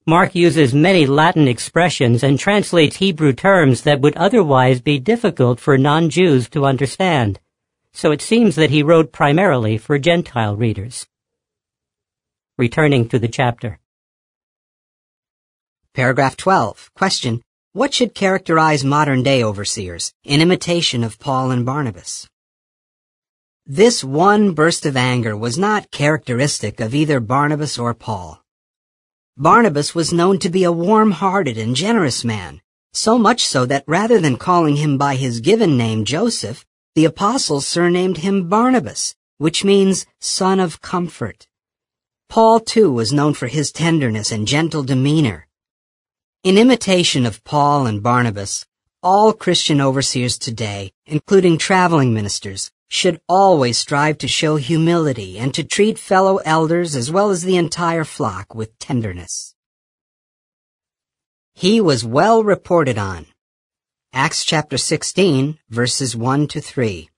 Mark 0.08 0.34
uses 0.34 0.74
many 0.74 1.06
Latin 1.06 1.48
expressions 1.48 2.24
and 2.24 2.40
translates 2.40 2.96
Hebrew 2.96 3.34
terms 3.34 3.84
that 3.84 4.02
would 4.02 4.18
otherwise 4.18 4.82
be 4.82 4.98
difficult 4.98 5.60
for 5.60 5.78
non-Jews 5.78 6.50
to 6.50 6.66
understand, 6.66 7.40
so 7.94 8.12
it 8.12 8.22
seems 8.22 8.56
that 8.56 8.72
he 8.72 8.82
wrote 8.82 9.12
primarily 9.12 9.78
for 9.78 10.00
Gentile 10.00 10.56
readers. 10.56 11.06
Returning 12.58 13.10
to 13.10 13.20
the 13.20 13.28
chapter. 13.28 13.78
Paragraph 15.94 16.36
12. 16.36 16.90
Question. 16.96 17.44
What 17.74 17.94
should 17.94 18.16
characterize 18.16 18.84
modern-day 18.84 19.44
overseers 19.44 20.14
in 20.24 20.42
imitation 20.42 21.04
of 21.04 21.20
Paul 21.20 21.52
and 21.52 21.64
Barnabas? 21.64 22.28
This 23.68 24.04
one 24.04 24.54
burst 24.54 24.88
of 24.88 24.98
anger 24.98 25.38
was 25.38 25.60
not 25.60 25.92
characteristic 25.92 26.80
of 26.80 26.96
either 26.96 27.20
Barnabas 27.20 27.78
or 27.78 27.94
Paul. 27.94 28.41
Barnabas 29.38 29.96
was 29.96 30.12
known 30.12 30.40
to 30.40 30.50
be 30.50 30.66
a 30.66 30.74
warm-hearted 30.74 31.58
and 31.58 31.74
generous 31.74 32.26
man, 32.26 32.62
so 32.92 33.18
much 33.18 33.48
so 33.48 33.66
that 33.66 33.86
rather 33.88 34.20
than 34.20 34.36
calling 34.36 34.76
him 34.76 34.98
by 34.98 35.16
his 35.16 35.40
given 35.40 35.78
name 35.78 36.04
Joseph, 36.04 36.66
the 36.96 37.06
apostles 37.06 37.66
surnamed 37.66 38.18
him 38.18 38.50
Barnabas, 38.50 39.16
which 39.38 39.64
means 39.64 40.06
son 40.20 40.60
of 40.60 40.82
comfort. 40.82 41.48
Paul 42.28 42.60
too 42.60 42.92
was 42.92 43.14
known 43.14 43.34
for 43.34 43.48
his 43.48 43.72
tenderness 43.72 44.34
and 44.34 44.46
gentle 44.46 44.84
demeanor. 44.84 45.48
In 46.44 46.58
imitation 46.58 47.26
of 47.26 47.44
Paul 47.46 47.86
and 47.86 48.04
Barnabas, 48.04 48.66
all 49.02 49.32
Christian 49.32 49.80
overseers 49.80 50.38
today, 50.38 50.92
including 51.06 51.58
traveling 51.58 52.14
ministers, 52.14 52.70
should 52.92 53.22
always 53.30 53.78
strive 53.78 54.18
to 54.18 54.28
show 54.28 54.58
humility 54.58 55.40
and 55.40 55.54
to 55.54 55.64
treat 55.64 55.98
fellow 55.98 56.38
elders 56.44 56.94
as 56.94 57.10
well 57.10 57.30
as 57.30 57.42
the 57.42 57.56
entire 57.56 58.04
flock 58.04 58.54
with 58.54 58.78
tenderness. 58.80 59.56
He 61.54 61.80
was 61.80 62.04
well 62.04 62.44
reported 62.44 62.98
on. 62.98 63.28
Acts 64.12 64.44
chapter 64.44 64.78
16, 64.78 65.58
verses 65.70 66.18
1 66.18 66.48
to 66.48 66.60
3. 66.60 67.10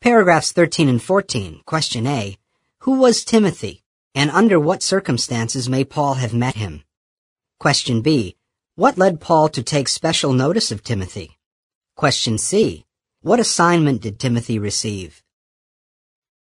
Paragraphs 0.00 0.50
13 0.50 0.88
and 0.88 1.00
14, 1.00 1.60
question 1.64 2.04
A. 2.08 2.36
Who 2.80 2.98
was 2.98 3.24
Timothy, 3.24 3.84
and 4.12 4.28
under 4.32 4.58
what 4.58 4.82
circumstances 4.82 5.68
may 5.68 5.84
Paul 5.84 6.14
have 6.14 6.34
met 6.34 6.56
him? 6.56 6.82
Question 7.60 8.02
B. 8.02 8.34
What 8.74 8.98
led 8.98 9.20
Paul 9.20 9.48
to 9.50 9.62
take 9.62 9.86
special 9.86 10.32
notice 10.32 10.72
of 10.72 10.82
Timothy? 10.82 11.38
Question 11.94 12.38
C. 12.38 12.86
What 13.24 13.40
assignment 13.40 14.02
did 14.02 14.20
Timothy 14.20 14.58
receive? 14.58 15.22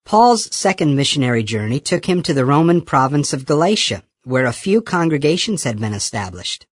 Paul's 0.04 0.52
second 0.52 0.96
missionary 0.96 1.44
journey 1.44 1.80
took 1.80 2.06
him 2.06 2.24
to 2.24 2.34
the 2.34 2.44
Roman 2.44 2.82
province 2.82 3.34
of 3.34 3.46
Galatia, 3.46 4.02
where 4.24 4.48
a 4.48 4.52
few 4.52 4.82
congregations 4.82 5.64
had 5.64 5.80
been 5.80 5.94
established. 5.94 6.66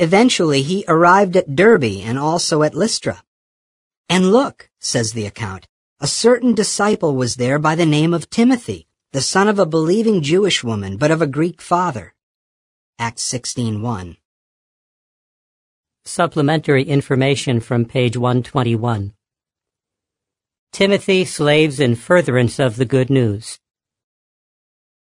Eventually 0.00 0.62
he 0.62 0.84
arrived 0.88 1.36
at 1.36 1.54
Derbe 1.54 2.02
and 2.02 2.18
also 2.18 2.64
at 2.64 2.74
Lystra. 2.74 3.22
And 4.08 4.32
look, 4.32 4.68
says 4.80 5.12
the 5.12 5.26
account, 5.26 5.68
a 6.00 6.08
certain 6.08 6.52
disciple 6.52 7.14
was 7.14 7.36
there 7.36 7.60
by 7.60 7.76
the 7.76 7.86
name 7.86 8.14
of 8.14 8.30
Timothy, 8.30 8.88
the 9.12 9.20
son 9.20 9.46
of 9.46 9.60
a 9.60 9.64
believing 9.64 10.22
Jewish 10.22 10.64
woman, 10.64 10.96
but 10.96 11.12
of 11.12 11.22
a 11.22 11.28
Greek 11.28 11.62
father. 11.62 12.14
Acts 12.98 13.22
16.1. 13.32 14.16
Supplementary 16.06 16.82
information 16.82 17.60
from 17.60 17.86
page 17.86 18.14
121. 18.14 19.14
Timothy 20.70 21.24
slaves 21.24 21.80
in 21.80 21.94
furtherance 21.94 22.58
of 22.58 22.76
the 22.76 22.84
good 22.84 23.08
news. 23.08 23.58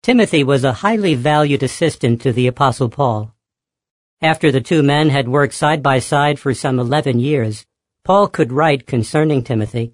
Timothy 0.02 0.42
was 0.42 0.64
a 0.64 0.72
highly 0.72 1.14
valued 1.14 1.62
assistant 1.62 2.22
to 2.22 2.32
the 2.32 2.46
Apostle 2.46 2.88
Paul. 2.88 3.34
After 4.22 4.50
the 4.50 4.62
two 4.62 4.82
men 4.82 5.10
had 5.10 5.28
worked 5.28 5.52
side 5.52 5.82
by 5.82 5.98
side 5.98 6.38
for 6.38 6.54
some 6.54 6.78
eleven 6.78 7.20
years, 7.20 7.66
Paul 8.02 8.28
could 8.28 8.50
write 8.50 8.86
concerning 8.86 9.44
Timothy, 9.44 9.92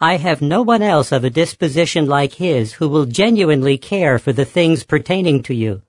I 0.00 0.16
have 0.16 0.40
no 0.40 0.62
one 0.62 0.80
else 0.80 1.12
of 1.12 1.24
a 1.24 1.30
disposition 1.30 2.06
like 2.06 2.32
his 2.32 2.72
who 2.72 2.88
will 2.88 3.04
genuinely 3.04 3.76
care 3.76 4.18
for 4.18 4.32
the 4.32 4.46
things 4.46 4.82
pertaining 4.82 5.42
to 5.42 5.54
you 5.54 5.82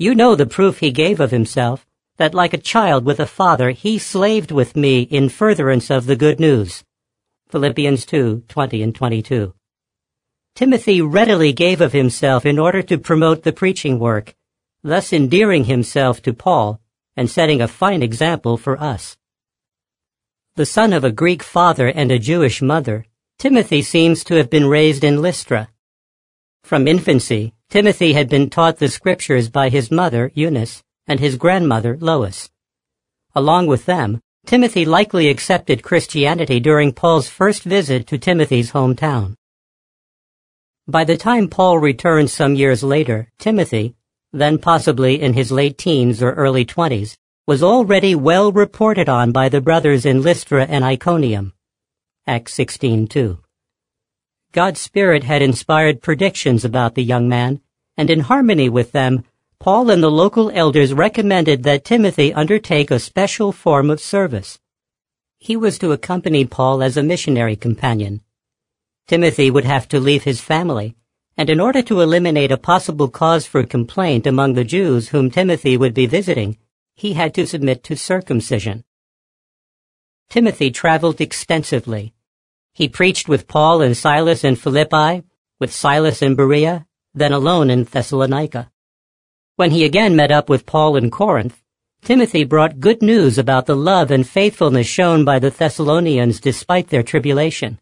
you 0.00 0.14
know 0.14 0.34
the 0.34 0.46
proof 0.46 0.78
he 0.78 0.90
gave 0.90 1.20
of 1.20 1.30
himself, 1.30 1.86
that 2.20 2.34
like 2.34 2.52
a 2.52 2.58
child 2.58 3.06
with 3.06 3.18
a 3.18 3.24
father, 3.24 3.70
he 3.70 3.96
slaved 3.96 4.50
with 4.50 4.76
me 4.76 5.00
in 5.00 5.26
furtherance 5.30 5.90
of 5.90 6.04
the 6.04 6.14
good 6.14 6.38
news. 6.38 6.84
Philippians 7.48 8.04
2, 8.04 8.42
20 8.46 8.82
and 8.82 8.94
22. 8.94 9.54
Timothy 10.54 11.00
readily 11.00 11.54
gave 11.54 11.80
of 11.80 11.94
himself 11.94 12.44
in 12.44 12.58
order 12.58 12.82
to 12.82 12.98
promote 12.98 13.42
the 13.42 13.54
preaching 13.54 13.98
work, 13.98 14.34
thus 14.82 15.14
endearing 15.14 15.64
himself 15.64 16.20
to 16.20 16.34
Paul 16.34 16.78
and 17.16 17.30
setting 17.30 17.62
a 17.62 17.66
fine 17.66 18.02
example 18.02 18.58
for 18.58 18.78
us. 18.78 19.16
The 20.56 20.66
son 20.66 20.92
of 20.92 21.04
a 21.04 21.10
Greek 21.10 21.42
father 21.42 21.88
and 21.88 22.12
a 22.12 22.18
Jewish 22.18 22.60
mother, 22.60 23.06
Timothy 23.38 23.80
seems 23.80 24.24
to 24.24 24.34
have 24.34 24.50
been 24.50 24.66
raised 24.66 25.04
in 25.04 25.22
Lystra. 25.22 25.70
From 26.64 26.86
infancy, 26.86 27.54
Timothy 27.70 28.12
had 28.12 28.28
been 28.28 28.50
taught 28.50 28.76
the 28.76 28.88
scriptures 28.88 29.48
by 29.48 29.70
his 29.70 29.90
mother, 29.90 30.30
Eunice, 30.34 30.82
and 31.10 31.18
his 31.18 31.36
grandmother, 31.36 31.98
Lois. 32.00 32.48
Along 33.34 33.66
with 33.66 33.84
them, 33.84 34.20
Timothy 34.46 34.84
likely 34.84 35.28
accepted 35.28 35.82
Christianity 35.82 36.60
during 36.60 36.92
Paul's 36.92 37.28
first 37.28 37.64
visit 37.64 38.06
to 38.06 38.16
Timothy's 38.16 38.70
hometown. 38.70 39.34
By 40.86 41.02
the 41.02 41.16
time 41.16 41.48
Paul 41.48 41.80
returned 41.80 42.30
some 42.30 42.54
years 42.54 42.84
later, 42.84 43.28
Timothy, 43.40 43.96
then 44.32 44.56
possibly 44.58 45.20
in 45.20 45.32
his 45.32 45.50
late 45.50 45.78
teens 45.78 46.22
or 46.22 46.30
early 46.34 46.64
twenties, 46.64 47.18
was 47.44 47.60
already 47.60 48.14
well 48.14 48.52
reported 48.52 49.08
on 49.08 49.32
by 49.32 49.48
the 49.48 49.60
brothers 49.60 50.06
in 50.06 50.22
Lystra 50.22 50.64
and 50.64 50.84
Iconium. 50.84 51.54
Acts 52.24 52.54
16:2. 52.54 53.38
God's 54.52 54.80
Spirit 54.80 55.24
had 55.24 55.42
inspired 55.42 56.02
predictions 56.02 56.64
about 56.64 56.94
the 56.94 57.02
young 57.02 57.28
man, 57.28 57.60
and 57.96 58.10
in 58.10 58.20
harmony 58.20 58.68
with 58.68 58.92
them, 58.92 59.24
Paul 59.60 59.90
and 59.90 60.02
the 60.02 60.10
local 60.10 60.50
elders 60.50 60.94
recommended 60.94 61.64
that 61.64 61.84
Timothy 61.84 62.32
undertake 62.32 62.90
a 62.90 62.98
special 62.98 63.52
form 63.52 63.90
of 63.90 64.00
service. 64.00 64.58
He 65.38 65.54
was 65.54 65.78
to 65.80 65.92
accompany 65.92 66.46
Paul 66.46 66.82
as 66.82 66.96
a 66.96 67.02
missionary 67.02 67.56
companion. 67.56 68.22
Timothy 69.06 69.50
would 69.50 69.66
have 69.66 69.86
to 69.88 70.00
leave 70.00 70.24
his 70.24 70.40
family, 70.40 70.96
and 71.36 71.50
in 71.50 71.60
order 71.60 71.82
to 71.82 72.00
eliminate 72.00 72.50
a 72.50 72.56
possible 72.56 73.08
cause 73.08 73.44
for 73.44 73.62
complaint 73.64 74.26
among 74.26 74.54
the 74.54 74.64
Jews 74.64 75.10
whom 75.10 75.30
Timothy 75.30 75.76
would 75.76 75.92
be 75.92 76.06
visiting, 76.06 76.56
he 76.94 77.12
had 77.12 77.34
to 77.34 77.46
submit 77.46 77.84
to 77.84 77.96
circumcision. 77.96 78.84
Timothy 80.30 80.70
traveled 80.70 81.20
extensively, 81.20 82.14
he 82.72 82.88
preached 82.88 83.28
with 83.28 83.46
Paul 83.46 83.82
and 83.82 83.94
Silas 83.94 84.42
in 84.42 84.56
Philippi, 84.56 85.22
with 85.58 85.70
Silas 85.70 86.22
in 86.22 86.34
Berea, 86.34 86.86
then 87.12 87.32
alone 87.32 87.68
in 87.68 87.84
Thessalonica. 87.84 88.69
When 89.60 89.72
he 89.72 89.84
again 89.84 90.16
met 90.16 90.30
up 90.30 90.48
with 90.48 90.64
Paul 90.64 90.96
in 90.96 91.10
Corinth, 91.10 91.60
Timothy 92.00 92.44
brought 92.44 92.80
good 92.80 93.02
news 93.02 93.36
about 93.36 93.66
the 93.66 93.76
love 93.76 94.10
and 94.10 94.26
faithfulness 94.26 94.86
shown 94.86 95.22
by 95.22 95.38
the 95.38 95.50
Thessalonians 95.50 96.40
despite 96.40 96.88
their 96.88 97.02
tribulation. 97.02 97.78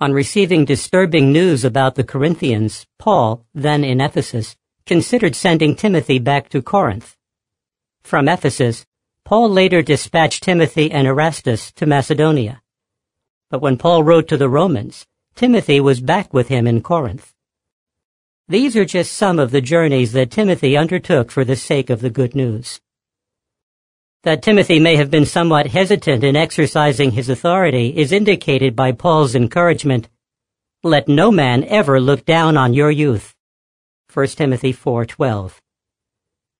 On 0.00 0.12
receiving 0.12 0.64
disturbing 0.64 1.30
news 1.30 1.64
about 1.64 1.94
the 1.94 2.02
Corinthians, 2.02 2.84
Paul, 2.98 3.46
then 3.54 3.84
in 3.84 4.00
Ephesus, 4.00 4.56
considered 4.84 5.36
sending 5.36 5.76
Timothy 5.76 6.18
back 6.18 6.48
to 6.48 6.60
Corinth. 6.60 7.16
From 8.02 8.28
Ephesus, 8.28 8.84
Paul 9.24 9.50
later 9.50 9.82
dispatched 9.82 10.42
Timothy 10.42 10.90
and 10.90 11.06
Erastus 11.06 11.70
to 11.74 11.86
Macedonia. 11.86 12.60
But 13.50 13.62
when 13.62 13.78
Paul 13.78 14.02
wrote 14.02 14.26
to 14.26 14.36
the 14.36 14.48
Romans, 14.48 15.06
Timothy 15.36 15.78
was 15.78 16.00
back 16.00 16.34
with 16.34 16.48
him 16.48 16.66
in 16.66 16.80
Corinth. 16.80 17.32
These 18.48 18.76
are 18.76 18.84
just 18.84 19.12
some 19.12 19.38
of 19.38 19.52
the 19.52 19.60
journeys 19.60 20.12
that 20.12 20.32
Timothy 20.32 20.76
undertook 20.76 21.30
for 21.30 21.44
the 21.44 21.54
sake 21.54 21.90
of 21.90 22.00
the 22.00 22.10
good 22.10 22.34
news. 22.34 22.80
That 24.24 24.42
Timothy 24.42 24.80
may 24.80 24.96
have 24.96 25.12
been 25.12 25.26
somewhat 25.26 25.68
hesitant 25.68 26.24
in 26.24 26.34
exercising 26.34 27.12
his 27.12 27.28
authority 27.28 27.96
is 27.96 28.10
indicated 28.10 28.74
by 28.74 28.92
Paul's 28.92 29.36
encouragement, 29.36 30.08
Let 30.82 31.06
no 31.06 31.30
man 31.30 31.62
ever 31.64 32.00
look 32.00 32.24
down 32.24 32.56
on 32.56 32.74
your 32.74 32.90
youth. 32.90 33.32
1 34.12 34.26
Timothy 34.36 34.72
4:12. 34.72 35.60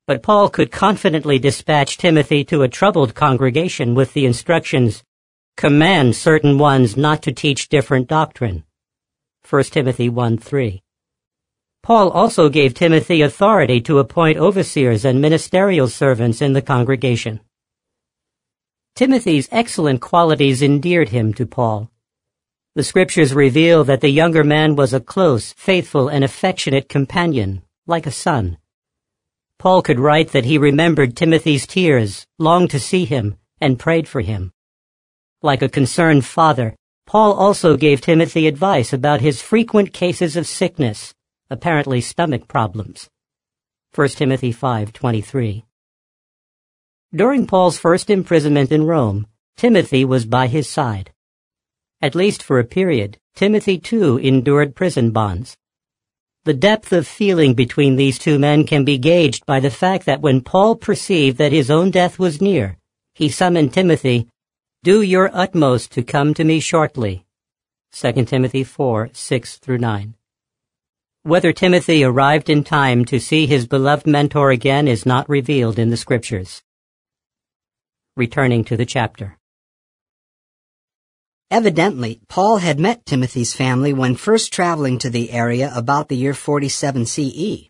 But 0.07 0.23
Paul 0.23 0.49
could 0.49 0.71
confidently 0.71 1.37
dispatch 1.37 1.97
Timothy 1.97 2.45
to 2.45 2.61
a 2.61 2.69
troubled 2.69 3.13
congregation 3.13 3.93
with 3.93 4.13
the 4.13 4.25
instructions, 4.25 5.03
command 5.57 6.15
certain 6.15 6.57
ones 6.57 6.95
not 6.95 7.21
to 7.23 7.33
teach 7.33 7.67
different 7.67 8.07
doctrine. 8.07 8.63
1 9.49 9.63
Timothy 9.63 10.07
1 10.07 10.37
3. 10.37 10.81
Paul 11.83 12.11
also 12.11 12.47
gave 12.47 12.73
Timothy 12.73 13.21
authority 13.21 13.81
to 13.81 13.99
appoint 13.99 14.37
overseers 14.37 15.03
and 15.03 15.19
ministerial 15.19 15.89
servants 15.89 16.41
in 16.41 16.53
the 16.53 16.61
congregation. 16.61 17.41
Timothy's 18.95 19.49
excellent 19.51 19.99
qualities 19.99 20.61
endeared 20.61 21.09
him 21.09 21.33
to 21.33 21.45
Paul. 21.45 21.91
The 22.75 22.85
scriptures 22.85 23.33
reveal 23.33 23.83
that 23.83 23.99
the 23.99 24.07
younger 24.07 24.45
man 24.45 24.77
was 24.77 24.93
a 24.93 25.01
close, 25.01 25.51
faithful, 25.51 26.07
and 26.07 26.23
affectionate 26.23 26.87
companion, 26.87 27.63
like 27.85 28.07
a 28.07 28.11
son. 28.11 28.59
Paul 29.59 29.81
could 29.81 29.99
write 29.99 30.31
that 30.31 30.45
he 30.45 30.57
remembered 30.57 31.17
Timothy's 31.17 31.67
tears, 31.67 32.25
longed 32.39 32.69
to 32.69 32.79
see 32.79 33.03
him, 33.03 33.35
and 33.59 33.77
prayed 33.77 34.07
for 34.07 34.21
him. 34.21 34.53
Like 35.41 35.61
a 35.61 35.67
concerned 35.67 36.23
father, 36.23 36.77
Paul 37.05 37.33
also 37.33 37.75
gave 37.75 37.99
Timothy 37.99 38.47
advice 38.47 38.93
about 38.93 39.19
his 39.19 39.41
frequent 39.41 39.91
cases 39.91 40.37
of 40.37 40.47
sickness, 40.47 41.13
apparently 41.49 42.01
stomach 42.01 42.47
problems. 42.47 43.09
1 43.93 44.17
Timothy 44.17 44.51
5:23. 44.51 45.65
During 47.13 47.45
Paul's 47.45 47.77
first 47.77 48.09
imprisonment 48.09 48.71
in 48.71 48.85
Rome, 48.85 49.27
Timothy 49.55 50.03
was 50.03 50.25
by 50.25 50.47
his 50.47 50.67
side. 50.69 51.11
At 52.01 52.15
least 52.15 52.41
for 52.41 52.59
a 52.59 52.63
period, 52.63 53.17
Timothy 53.35 53.77
too 53.77 54.17
endured 54.17 54.75
prison 54.75 55.11
bonds. 55.11 55.57
The 56.43 56.53
depth 56.53 56.91
of 56.91 57.07
feeling 57.07 57.53
between 57.53 57.95
these 57.95 58.19
two 58.19 58.37
men 58.39 58.65
can 58.65 58.83
be 58.83 58.97
gauged 58.97 59.45
by 59.45 59.59
the 59.59 59.69
fact 59.69 60.05
that 60.05 60.21
when 60.21 60.41
Paul 60.41 60.75
perceived 60.75 61.37
that 61.37 61.51
his 61.51 61.71
own 61.71 61.91
death 61.91 62.19
was 62.19 62.41
near, 62.41 62.77
he 63.13 63.29
summoned 63.29 63.73
Timothy 63.73 64.27
do 64.83 65.01
your 65.01 65.29
utmost 65.33 65.93
to 65.93 66.03
come 66.03 66.33
to 66.33 66.43
me 66.43 66.59
shortly. 66.59 67.25
2 67.93 68.25
Timothy 68.25 68.65
4, 68.65 69.11
6 69.13 69.57
through 69.59 69.77
9. 69.77 70.15
Whether 71.25 71.53
Timothy 71.53 72.03
arrived 72.03 72.49
in 72.49 72.65
time 72.65 73.05
to 73.05 73.17
see 73.17 73.45
his 73.45 73.65
beloved 73.65 74.05
mentor 74.05 74.51
again 74.51 74.89
is 74.89 75.05
not 75.05 75.29
revealed 75.29 75.79
in 75.79 75.89
the 75.89 75.95
scriptures. 75.95 76.61
Returning 78.17 78.65
to 78.65 78.75
the 78.75 78.85
chapter. 78.85 79.37
Evidently, 81.49 82.19
Paul 82.27 82.57
had 82.57 82.77
met 82.77 83.05
Timothy's 83.05 83.53
family 83.53 83.93
when 83.93 84.15
first 84.15 84.51
traveling 84.51 84.99
to 84.99 85.09
the 85.09 85.31
area 85.31 85.71
about 85.73 86.09
the 86.09 86.17
year 86.17 86.33
47 86.33 87.05
CE. 87.05 87.69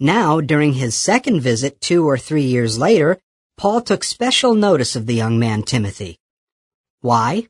Now, 0.00 0.40
during 0.40 0.72
his 0.72 0.96
second 0.96 1.42
visit 1.42 1.80
two 1.80 2.04
or 2.04 2.18
three 2.18 2.42
years 2.42 2.76
later, 2.76 3.20
Paul 3.56 3.82
took 3.82 4.02
special 4.02 4.56
notice 4.56 4.96
of 4.96 5.06
the 5.06 5.14
young 5.14 5.38
man 5.38 5.62
Timothy. 5.62 6.18
Why? 7.02 7.46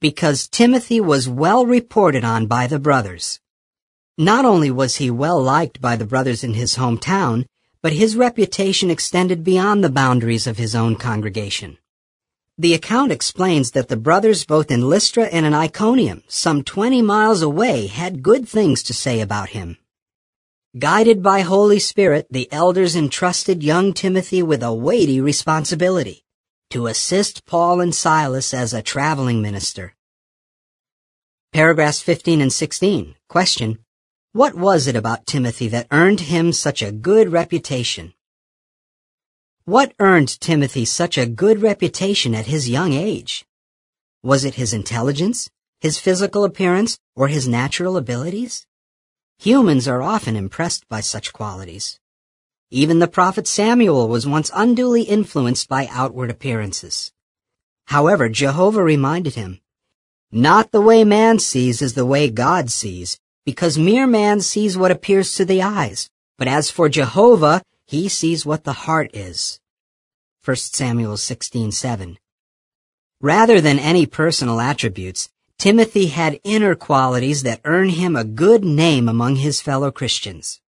Because 0.00 0.46
Timothy 0.46 1.00
was 1.00 1.28
well 1.28 1.66
reported 1.66 2.22
on 2.22 2.46
by 2.46 2.68
the 2.68 2.78
brothers. 2.78 3.40
Not 4.20 4.44
only 4.44 4.68
was 4.68 4.96
he 4.96 5.12
well 5.12 5.40
liked 5.40 5.80
by 5.80 5.94
the 5.94 6.04
brothers 6.04 6.42
in 6.42 6.54
his 6.54 6.74
hometown, 6.74 7.46
but 7.80 7.92
his 7.92 8.16
reputation 8.16 8.90
extended 8.90 9.44
beyond 9.44 9.84
the 9.84 9.88
boundaries 9.88 10.48
of 10.48 10.58
his 10.58 10.74
own 10.74 10.96
congregation. 10.96 11.78
The 12.58 12.74
account 12.74 13.12
explains 13.12 13.70
that 13.70 13.86
the 13.86 13.96
brothers 13.96 14.44
both 14.44 14.72
in 14.72 14.88
Lystra 14.88 15.26
and 15.26 15.46
in 15.46 15.54
Iconium, 15.54 16.24
some 16.26 16.64
20 16.64 17.00
miles 17.00 17.42
away, 17.42 17.86
had 17.86 18.24
good 18.24 18.48
things 18.48 18.82
to 18.82 18.92
say 18.92 19.20
about 19.20 19.50
him. 19.50 19.78
Guided 20.76 21.22
by 21.22 21.42
Holy 21.42 21.78
Spirit, 21.78 22.26
the 22.28 22.52
elders 22.52 22.96
entrusted 22.96 23.62
young 23.62 23.92
Timothy 23.92 24.42
with 24.42 24.64
a 24.64 24.74
weighty 24.74 25.20
responsibility 25.20 26.24
to 26.70 26.88
assist 26.88 27.46
Paul 27.46 27.80
and 27.80 27.94
Silas 27.94 28.52
as 28.52 28.74
a 28.74 28.82
traveling 28.82 29.40
minister. 29.40 29.94
Paragraphs 31.52 32.00
15 32.00 32.40
and 32.40 32.52
16. 32.52 33.14
Question. 33.28 33.78
What 34.32 34.54
was 34.54 34.86
it 34.86 34.94
about 34.94 35.24
Timothy 35.24 35.68
that 35.68 35.86
earned 35.90 36.20
him 36.20 36.52
such 36.52 36.82
a 36.82 36.92
good 36.92 37.32
reputation? 37.32 38.12
What 39.64 39.94
earned 39.98 40.38
Timothy 40.38 40.84
such 40.84 41.16
a 41.16 41.24
good 41.24 41.62
reputation 41.62 42.34
at 42.34 42.44
his 42.44 42.68
young 42.68 42.92
age? 42.92 43.46
Was 44.22 44.44
it 44.44 44.56
his 44.56 44.74
intelligence, 44.74 45.48
his 45.80 45.98
physical 45.98 46.44
appearance, 46.44 46.98
or 47.16 47.28
his 47.28 47.48
natural 47.48 47.96
abilities? 47.96 48.66
Humans 49.38 49.88
are 49.88 50.02
often 50.02 50.36
impressed 50.36 50.86
by 50.90 51.00
such 51.00 51.32
qualities. 51.32 51.98
Even 52.70 52.98
the 52.98 53.08
prophet 53.08 53.46
Samuel 53.46 54.08
was 54.08 54.26
once 54.26 54.50
unduly 54.54 55.04
influenced 55.04 55.70
by 55.70 55.88
outward 55.90 56.30
appearances. 56.30 57.12
However, 57.86 58.28
Jehovah 58.28 58.82
reminded 58.82 59.36
him, 59.36 59.62
Not 60.30 60.70
the 60.70 60.82
way 60.82 61.02
man 61.02 61.38
sees 61.38 61.80
is 61.80 61.94
the 61.94 62.04
way 62.04 62.28
God 62.28 62.70
sees, 62.70 63.18
because 63.48 63.78
mere 63.78 64.06
man 64.06 64.42
sees 64.42 64.76
what 64.76 64.90
appears 64.90 65.34
to 65.34 65.42
the 65.42 65.62
eyes, 65.62 66.10
but 66.36 66.46
as 66.46 66.70
for 66.70 66.86
Jehovah, 66.86 67.62
he 67.86 68.06
sees 68.06 68.44
what 68.44 68.64
the 68.64 68.84
heart 68.84 69.10
is. 69.14 69.58
1 70.44 70.54
Samuel 70.74 71.16
16:7. 71.16 72.18
Rather 73.22 73.58
than 73.58 73.78
any 73.78 74.04
personal 74.04 74.60
attributes, 74.60 75.30
Timothy 75.56 76.08
had 76.08 76.42
inner 76.44 76.74
qualities 76.74 77.42
that 77.44 77.62
earn 77.64 77.88
him 77.88 78.16
a 78.16 78.30
good 78.44 78.64
name 78.66 79.08
among 79.08 79.36
his 79.36 79.62
fellow 79.62 79.90
Christians. 79.90 80.60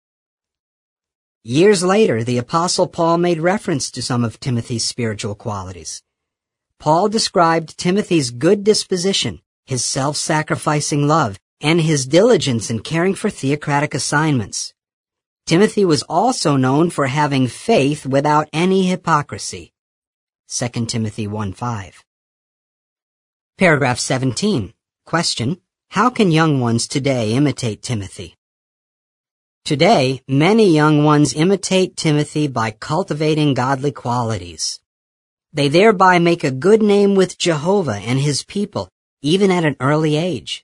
Years 1.44 1.84
later, 1.84 2.24
the 2.24 2.38
Apostle 2.38 2.88
Paul 2.88 3.18
made 3.18 3.42
reference 3.42 3.92
to 3.92 4.02
some 4.02 4.24
of 4.24 4.40
Timothy's 4.40 4.86
spiritual 4.86 5.36
qualities. 5.36 6.02
Paul 6.80 7.10
described 7.10 7.78
Timothy's 7.78 8.32
good 8.32 8.64
disposition, 8.64 9.42
his 9.66 9.84
self-sacrificing 9.84 11.06
love, 11.06 11.38
and 11.62 11.82
his 11.82 12.06
diligence 12.06 12.70
in 12.70 12.80
caring 12.80 13.16
for 13.16 13.30
theocratic 13.30 13.94
assignments. 13.94 14.74
Timothy 15.46 15.84
was 15.84 16.04
also 16.04 16.56
known 16.56 16.90
for 16.90 17.08
having 17.08 17.48
faith 17.48 18.06
without 18.06 18.48
any 18.54 18.88
hypocrisy. 18.88 19.74
2 20.48 20.86
Timothy 20.88 21.28
1:5. 21.28 22.04
Paragraph 23.58 24.00
17. 24.00 24.74
Question. 25.06 25.60
How 25.90 26.10
can 26.10 26.32
young 26.32 26.60
ones 26.60 26.88
today 26.88 27.34
imitate 27.34 27.82
Timothy? 27.82 28.36
Today, 29.66 30.22
many 30.28 30.74
young 30.74 31.04
ones 31.04 31.34
imitate 31.34 31.98
Timothy 31.98 32.48
by 32.48 32.72
cultivating 32.72 33.54
godly 33.54 33.92
qualities. 33.92 34.80
They 35.52 35.68
thereby 35.68 36.20
make 36.20 36.44
a 36.44 36.52
good 36.52 36.82
name 36.82 37.16
with 37.16 37.38
Jehovah 37.38 37.98
and 37.98 38.20
his 38.20 38.44
people, 38.44 38.90
even 39.22 39.52
at 39.52 39.66
an 39.66 39.76
early 39.80 40.16
age. 40.16 40.64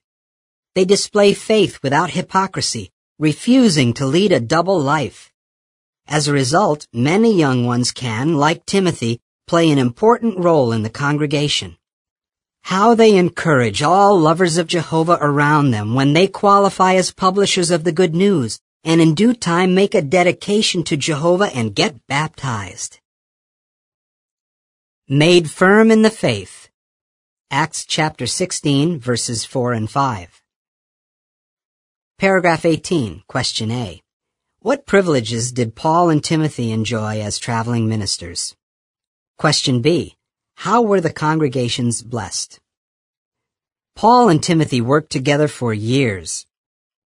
They 0.76 0.84
display 0.84 1.34
faith 1.34 1.80
without 1.82 2.10
hypocrisy, 2.10 2.92
refusing 3.18 3.94
to 3.94 4.06
lead 4.06 4.34
a 4.34 4.42
double 4.42 4.78
life. 4.78 5.32
As 6.06 6.28
a 6.28 6.34
result, 6.34 6.86
many 6.92 7.34
young 7.34 7.66
ones 7.66 7.94
can, 7.94 8.36
like 8.36 8.66
Timothy, 8.66 9.22
play 9.48 9.72
an 9.72 9.78
important 9.78 10.38
role 10.38 10.74
in 10.74 10.84
the 10.84 10.90
congregation. 10.90 11.78
How 12.64 12.94
they 12.94 13.16
encourage 13.16 13.82
all 13.82 14.20
lovers 14.20 14.58
of 14.58 14.68
Jehovah 14.68 15.18
around 15.22 15.72
them 15.72 15.96
when 15.96 16.12
they 16.12 16.28
qualify 16.28 16.96
as 16.96 17.12
publishers 17.12 17.72
of 17.72 17.86
the 17.86 17.94
good 17.94 18.14
news 18.14 18.60
and 18.84 19.00
in 19.00 19.16
due 19.16 19.34
time 19.34 19.74
make 19.74 19.96
a 19.96 20.02
dedication 20.02 20.84
to 20.84 20.98
Jehovah 20.98 21.56
and 21.56 21.74
get 21.74 22.06
baptized. 22.08 23.00
Made 25.08 25.50
firm 25.50 25.90
in 25.90 26.02
the 26.02 26.10
faith. 26.10 26.70
Acts 27.50 27.86
chapter 27.86 28.28
16 28.28 29.00
verses 29.00 29.46
4 29.46 29.74
and 29.74 29.90
5. 29.90 30.45
Paragraph 32.18 32.64
18, 32.64 33.24
question 33.28 33.70
A. 33.72 34.02
What 34.62 34.86
privileges 34.86 35.52
did 35.52 35.76
Paul 35.76 36.10
and 36.10 36.24
Timothy 36.24 36.72
enjoy 36.72 37.20
as 37.20 37.38
traveling 37.38 37.90
ministers? 37.90 38.56
Question 39.38 39.82
B. 39.82 40.16
How 40.56 40.82
were 40.82 41.02
the 41.02 41.12
congregations 41.12 42.02
blessed? 42.02 42.62
Paul 43.98 44.30
and 44.30 44.42
Timothy 44.42 44.80
worked 44.80 45.12
together 45.12 45.50
for 45.50 45.74
years. 45.74 46.48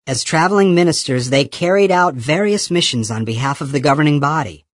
As 0.06 0.24
traveling 0.24 0.76
ministers, 0.76 1.32
they 1.32 1.46
carried 1.46 1.90
out 1.90 2.14
various 2.14 2.70
missions 2.70 3.10
on 3.10 3.26
behalf 3.26 3.60
of 3.60 3.72
the 3.72 3.80
governing 3.80 4.20
body. 4.20 4.66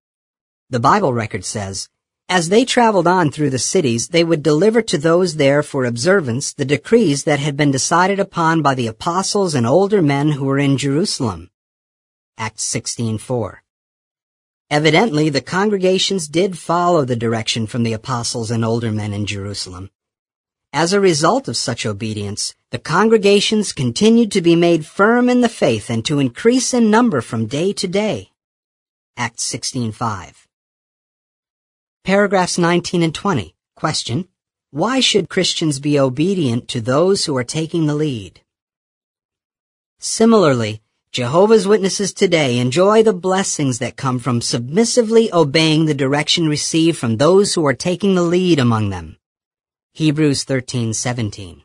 The 0.69 0.81
Bible 0.81 1.13
record 1.13 1.45
says, 1.45 1.87
as 2.29 2.49
they 2.49 2.65
traveled 2.65 3.07
on 3.07 3.31
through 3.31 3.49
the 3.49 3.59
cities, 3.59 4.09
they 4.09 4.23
would 4.23 4.43
deliver 4.43 4.81
to 4.81 4.97
those 4.97 5.35
there 5.35 5.63
for 5.63 5.85
observance 5.85 6.51
the 6.51 6.65
decrees 6.65 7.23
that 7.23 7.39
had 7.39 7.55
been 7.55 7.71
decided 7.71 8.19
upon 8.19 8.61
by 8.61 8.75
the 8.75 8.87
apostles 8.87 9.55
and 9.55 9.65
older 9.65 10.01
men 10.01 10.31
who 10.31 10.43
were 10.43 10.59
in 10.59 10.77
Jerusalem. 10.77 11.49
Acts 12.37 12.63
16:4. 12.63 13.63
Evidently, 14.69 15.29
the 15.29 15.41
congregations 15.41 16.27
did 16.27 16.57
follow 16.57 17.05
the 17.05 17.15
direction 17.15 17.65
from 17.65 17.83
the 17.83 17.93
apostles 17.93 18.51
and 18.51 18.65
older 18.65 18.91
men 18.91 19.13
in 19.13 19.25
Jerusalem. 19.25 19.89
As 20.73 20.91
a 20.91 20.99
result 20.99 21.47
of 21.47 21.55
such 21.55 21.85
obedience, 21.85 22.53
the 22.71 22.77
congregations 22.77 23.71
continued 23.71 24.33
to 24.33 24.41
be 24.41 24.57
made 24.57 24.85
firm 24.85 25.29
in 25.29 25.39
the 25.39 25.47
faith 25.47 25.89
and 25.89 26.03
to 26.05 26.19
increase 26.19 26.73
in 26.73 26.91
number 26.91 27.21
from 27.21 27.45
day 27.45 27.71
to 27.71 27.87
day. 27.87 28.31
Acts 29.15 29.43
16:5. 29.43 30.46
Paragraphs 32.07 32.57
19 32.57 33.03
and 33.03 33.13
20. 33.13 33.53
Question. 33.75 34.29
Why 34.71 35.01
should 35.01 35.27
Christians 35.27 35.81
be 35.81 35.99
obedient 35.99 36.69
to 36.69 36.79
those 36.79 37.25
who 37.25 37.35
are 37.35 37.43
taking 37.43 37.85
the 37.85 37.95
lead? 37.95 38.39
Similarly, 39.99 40.81
Jehovah's 41.11 41.67
Witnesses 41.67 42.13
today 42.13 42.59
enjoy 42.59 43.03
the 43.03 43.11
blessings 43.11 43.79
that 43.79 43.97
come 43.97 44.19
from 44.19 44.39
submissively 44.39 45.29
obeying 45.33 45.83
the 45.83 45.93
direction 45.93 46.47
received 46.47 46.97
from 46.97 47.17
those 47.17 47.55
who 47.55 47.65
are 47.67 47.73
taking 47.73 48.15
the 48.15 48.21
lead 48.21 48.57
among 48.57 48.89
them. 48.89 49.17
Hebrews 49.91 50.45
13:17. 50.45 51.63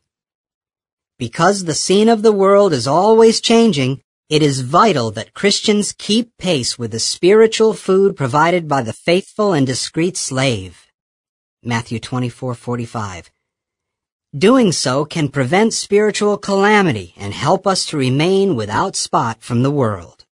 Because 1.18 1.66
the 1.66 1.80
scene 1.84 2.08
of 2.08 2.22
the 2.22 2.32
world 2.32 2.72
is 2.72 2.88
always 2.88 3.40
changing, 3.40 4.02
it 4.32 4.42
is 4.42 4.62
vital 4.62 5.10
that 5.10 5.34
Christians 5.34 5.92
keep 5.92 6.38
pace 6.38 6.78
with 6.78 6.92
the 6.92 6.98
spiritual 6.98 7.74
food 7.74 8.16
provided 8.16 8.66
by 8.66 8.80
the 8.80 8.94
faithful 8.94 9.52
and 9.52 9.66
discreet 9.66 10.16
slave. 10.16 10.86
Matthew 11.62 11.98
24:45. 12.00 13.30
Doing 14.34 14.72
so 14.72 15.04
can 15.04 15.28
prevent 15.28 15.74
spiritual 15.74 16.38
calamity 16.38 17.12
and 17.18 17.34
help 17.34 17.66
us 17.66 17.84
to 17.84 17.98
remain 17.98 18.56
without 18.56 18.96
spot 18.96 19.42
from 19.42 19.62
the 19.62 19.70
world. 19.82 20.24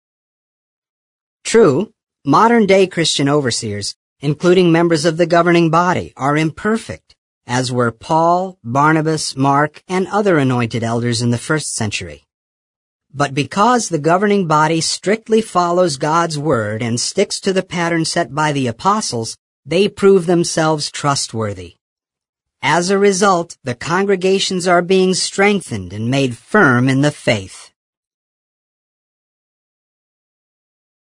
True, 1.43 1.93
modern 2.25 2.67
day 2.67 2.87
Christian 2.87 3.29
overseers, 3.29 3.97
including 4.21 4.71
members 4.71 5.05
of 5.05 5.17
the 5.17 5.27
governing 5.27 5.71
body, 5.71 6.13
are 6.17 6.37
imperfect, 6.37 7.17
as 7.49 7.73
were 7.73 7.91
Paul, 7.91 8.61
Barnabas, 8.63 9.35
Mark, 9.35 9.83
and 9.89 10.07
other 10.07 10.39
anointed 10.39 10.85
elders 10.85 11.21
in 11.21 11.31
the 11.31 11.45
first 11.49 11.75
century. 11.75 12.28
But 13.13 13.35
because 13.35 13.89
the 13.89 13.99
governing 13.99 14.47
body 14.47 14.81
strictly 14.81 15.41
follows 15.41 15.97
God's 15.97 16.39
word 16.39 16.83
and 16.83 17.01
sticks 17.01 17.41
to 17.41 17.53
the 17.53 17.63
pattern 17.63 18.05
set 18.05 18.35
by 18.35 18.53
the 18.53 18.67
apostles, 18.67 19.37
they 19.65 19.89
prove 19.89 20.27
themselves 20.27 20.91
trustworthy. 20.91 21.77
As 22.61 22.91
a 22.91 22.99
result, 22.99 23.57
the 23.65 23.75
congregations 23.75 24.67
are 24.67 24.83
being 24.83 25.15
strengthened 25.15 25.93
and 25.93 26.11
made 26.11 26.37
firm 26.37 26.89
in 26.89 27.03
the 27.03 27.11
faith. 27.11 27.68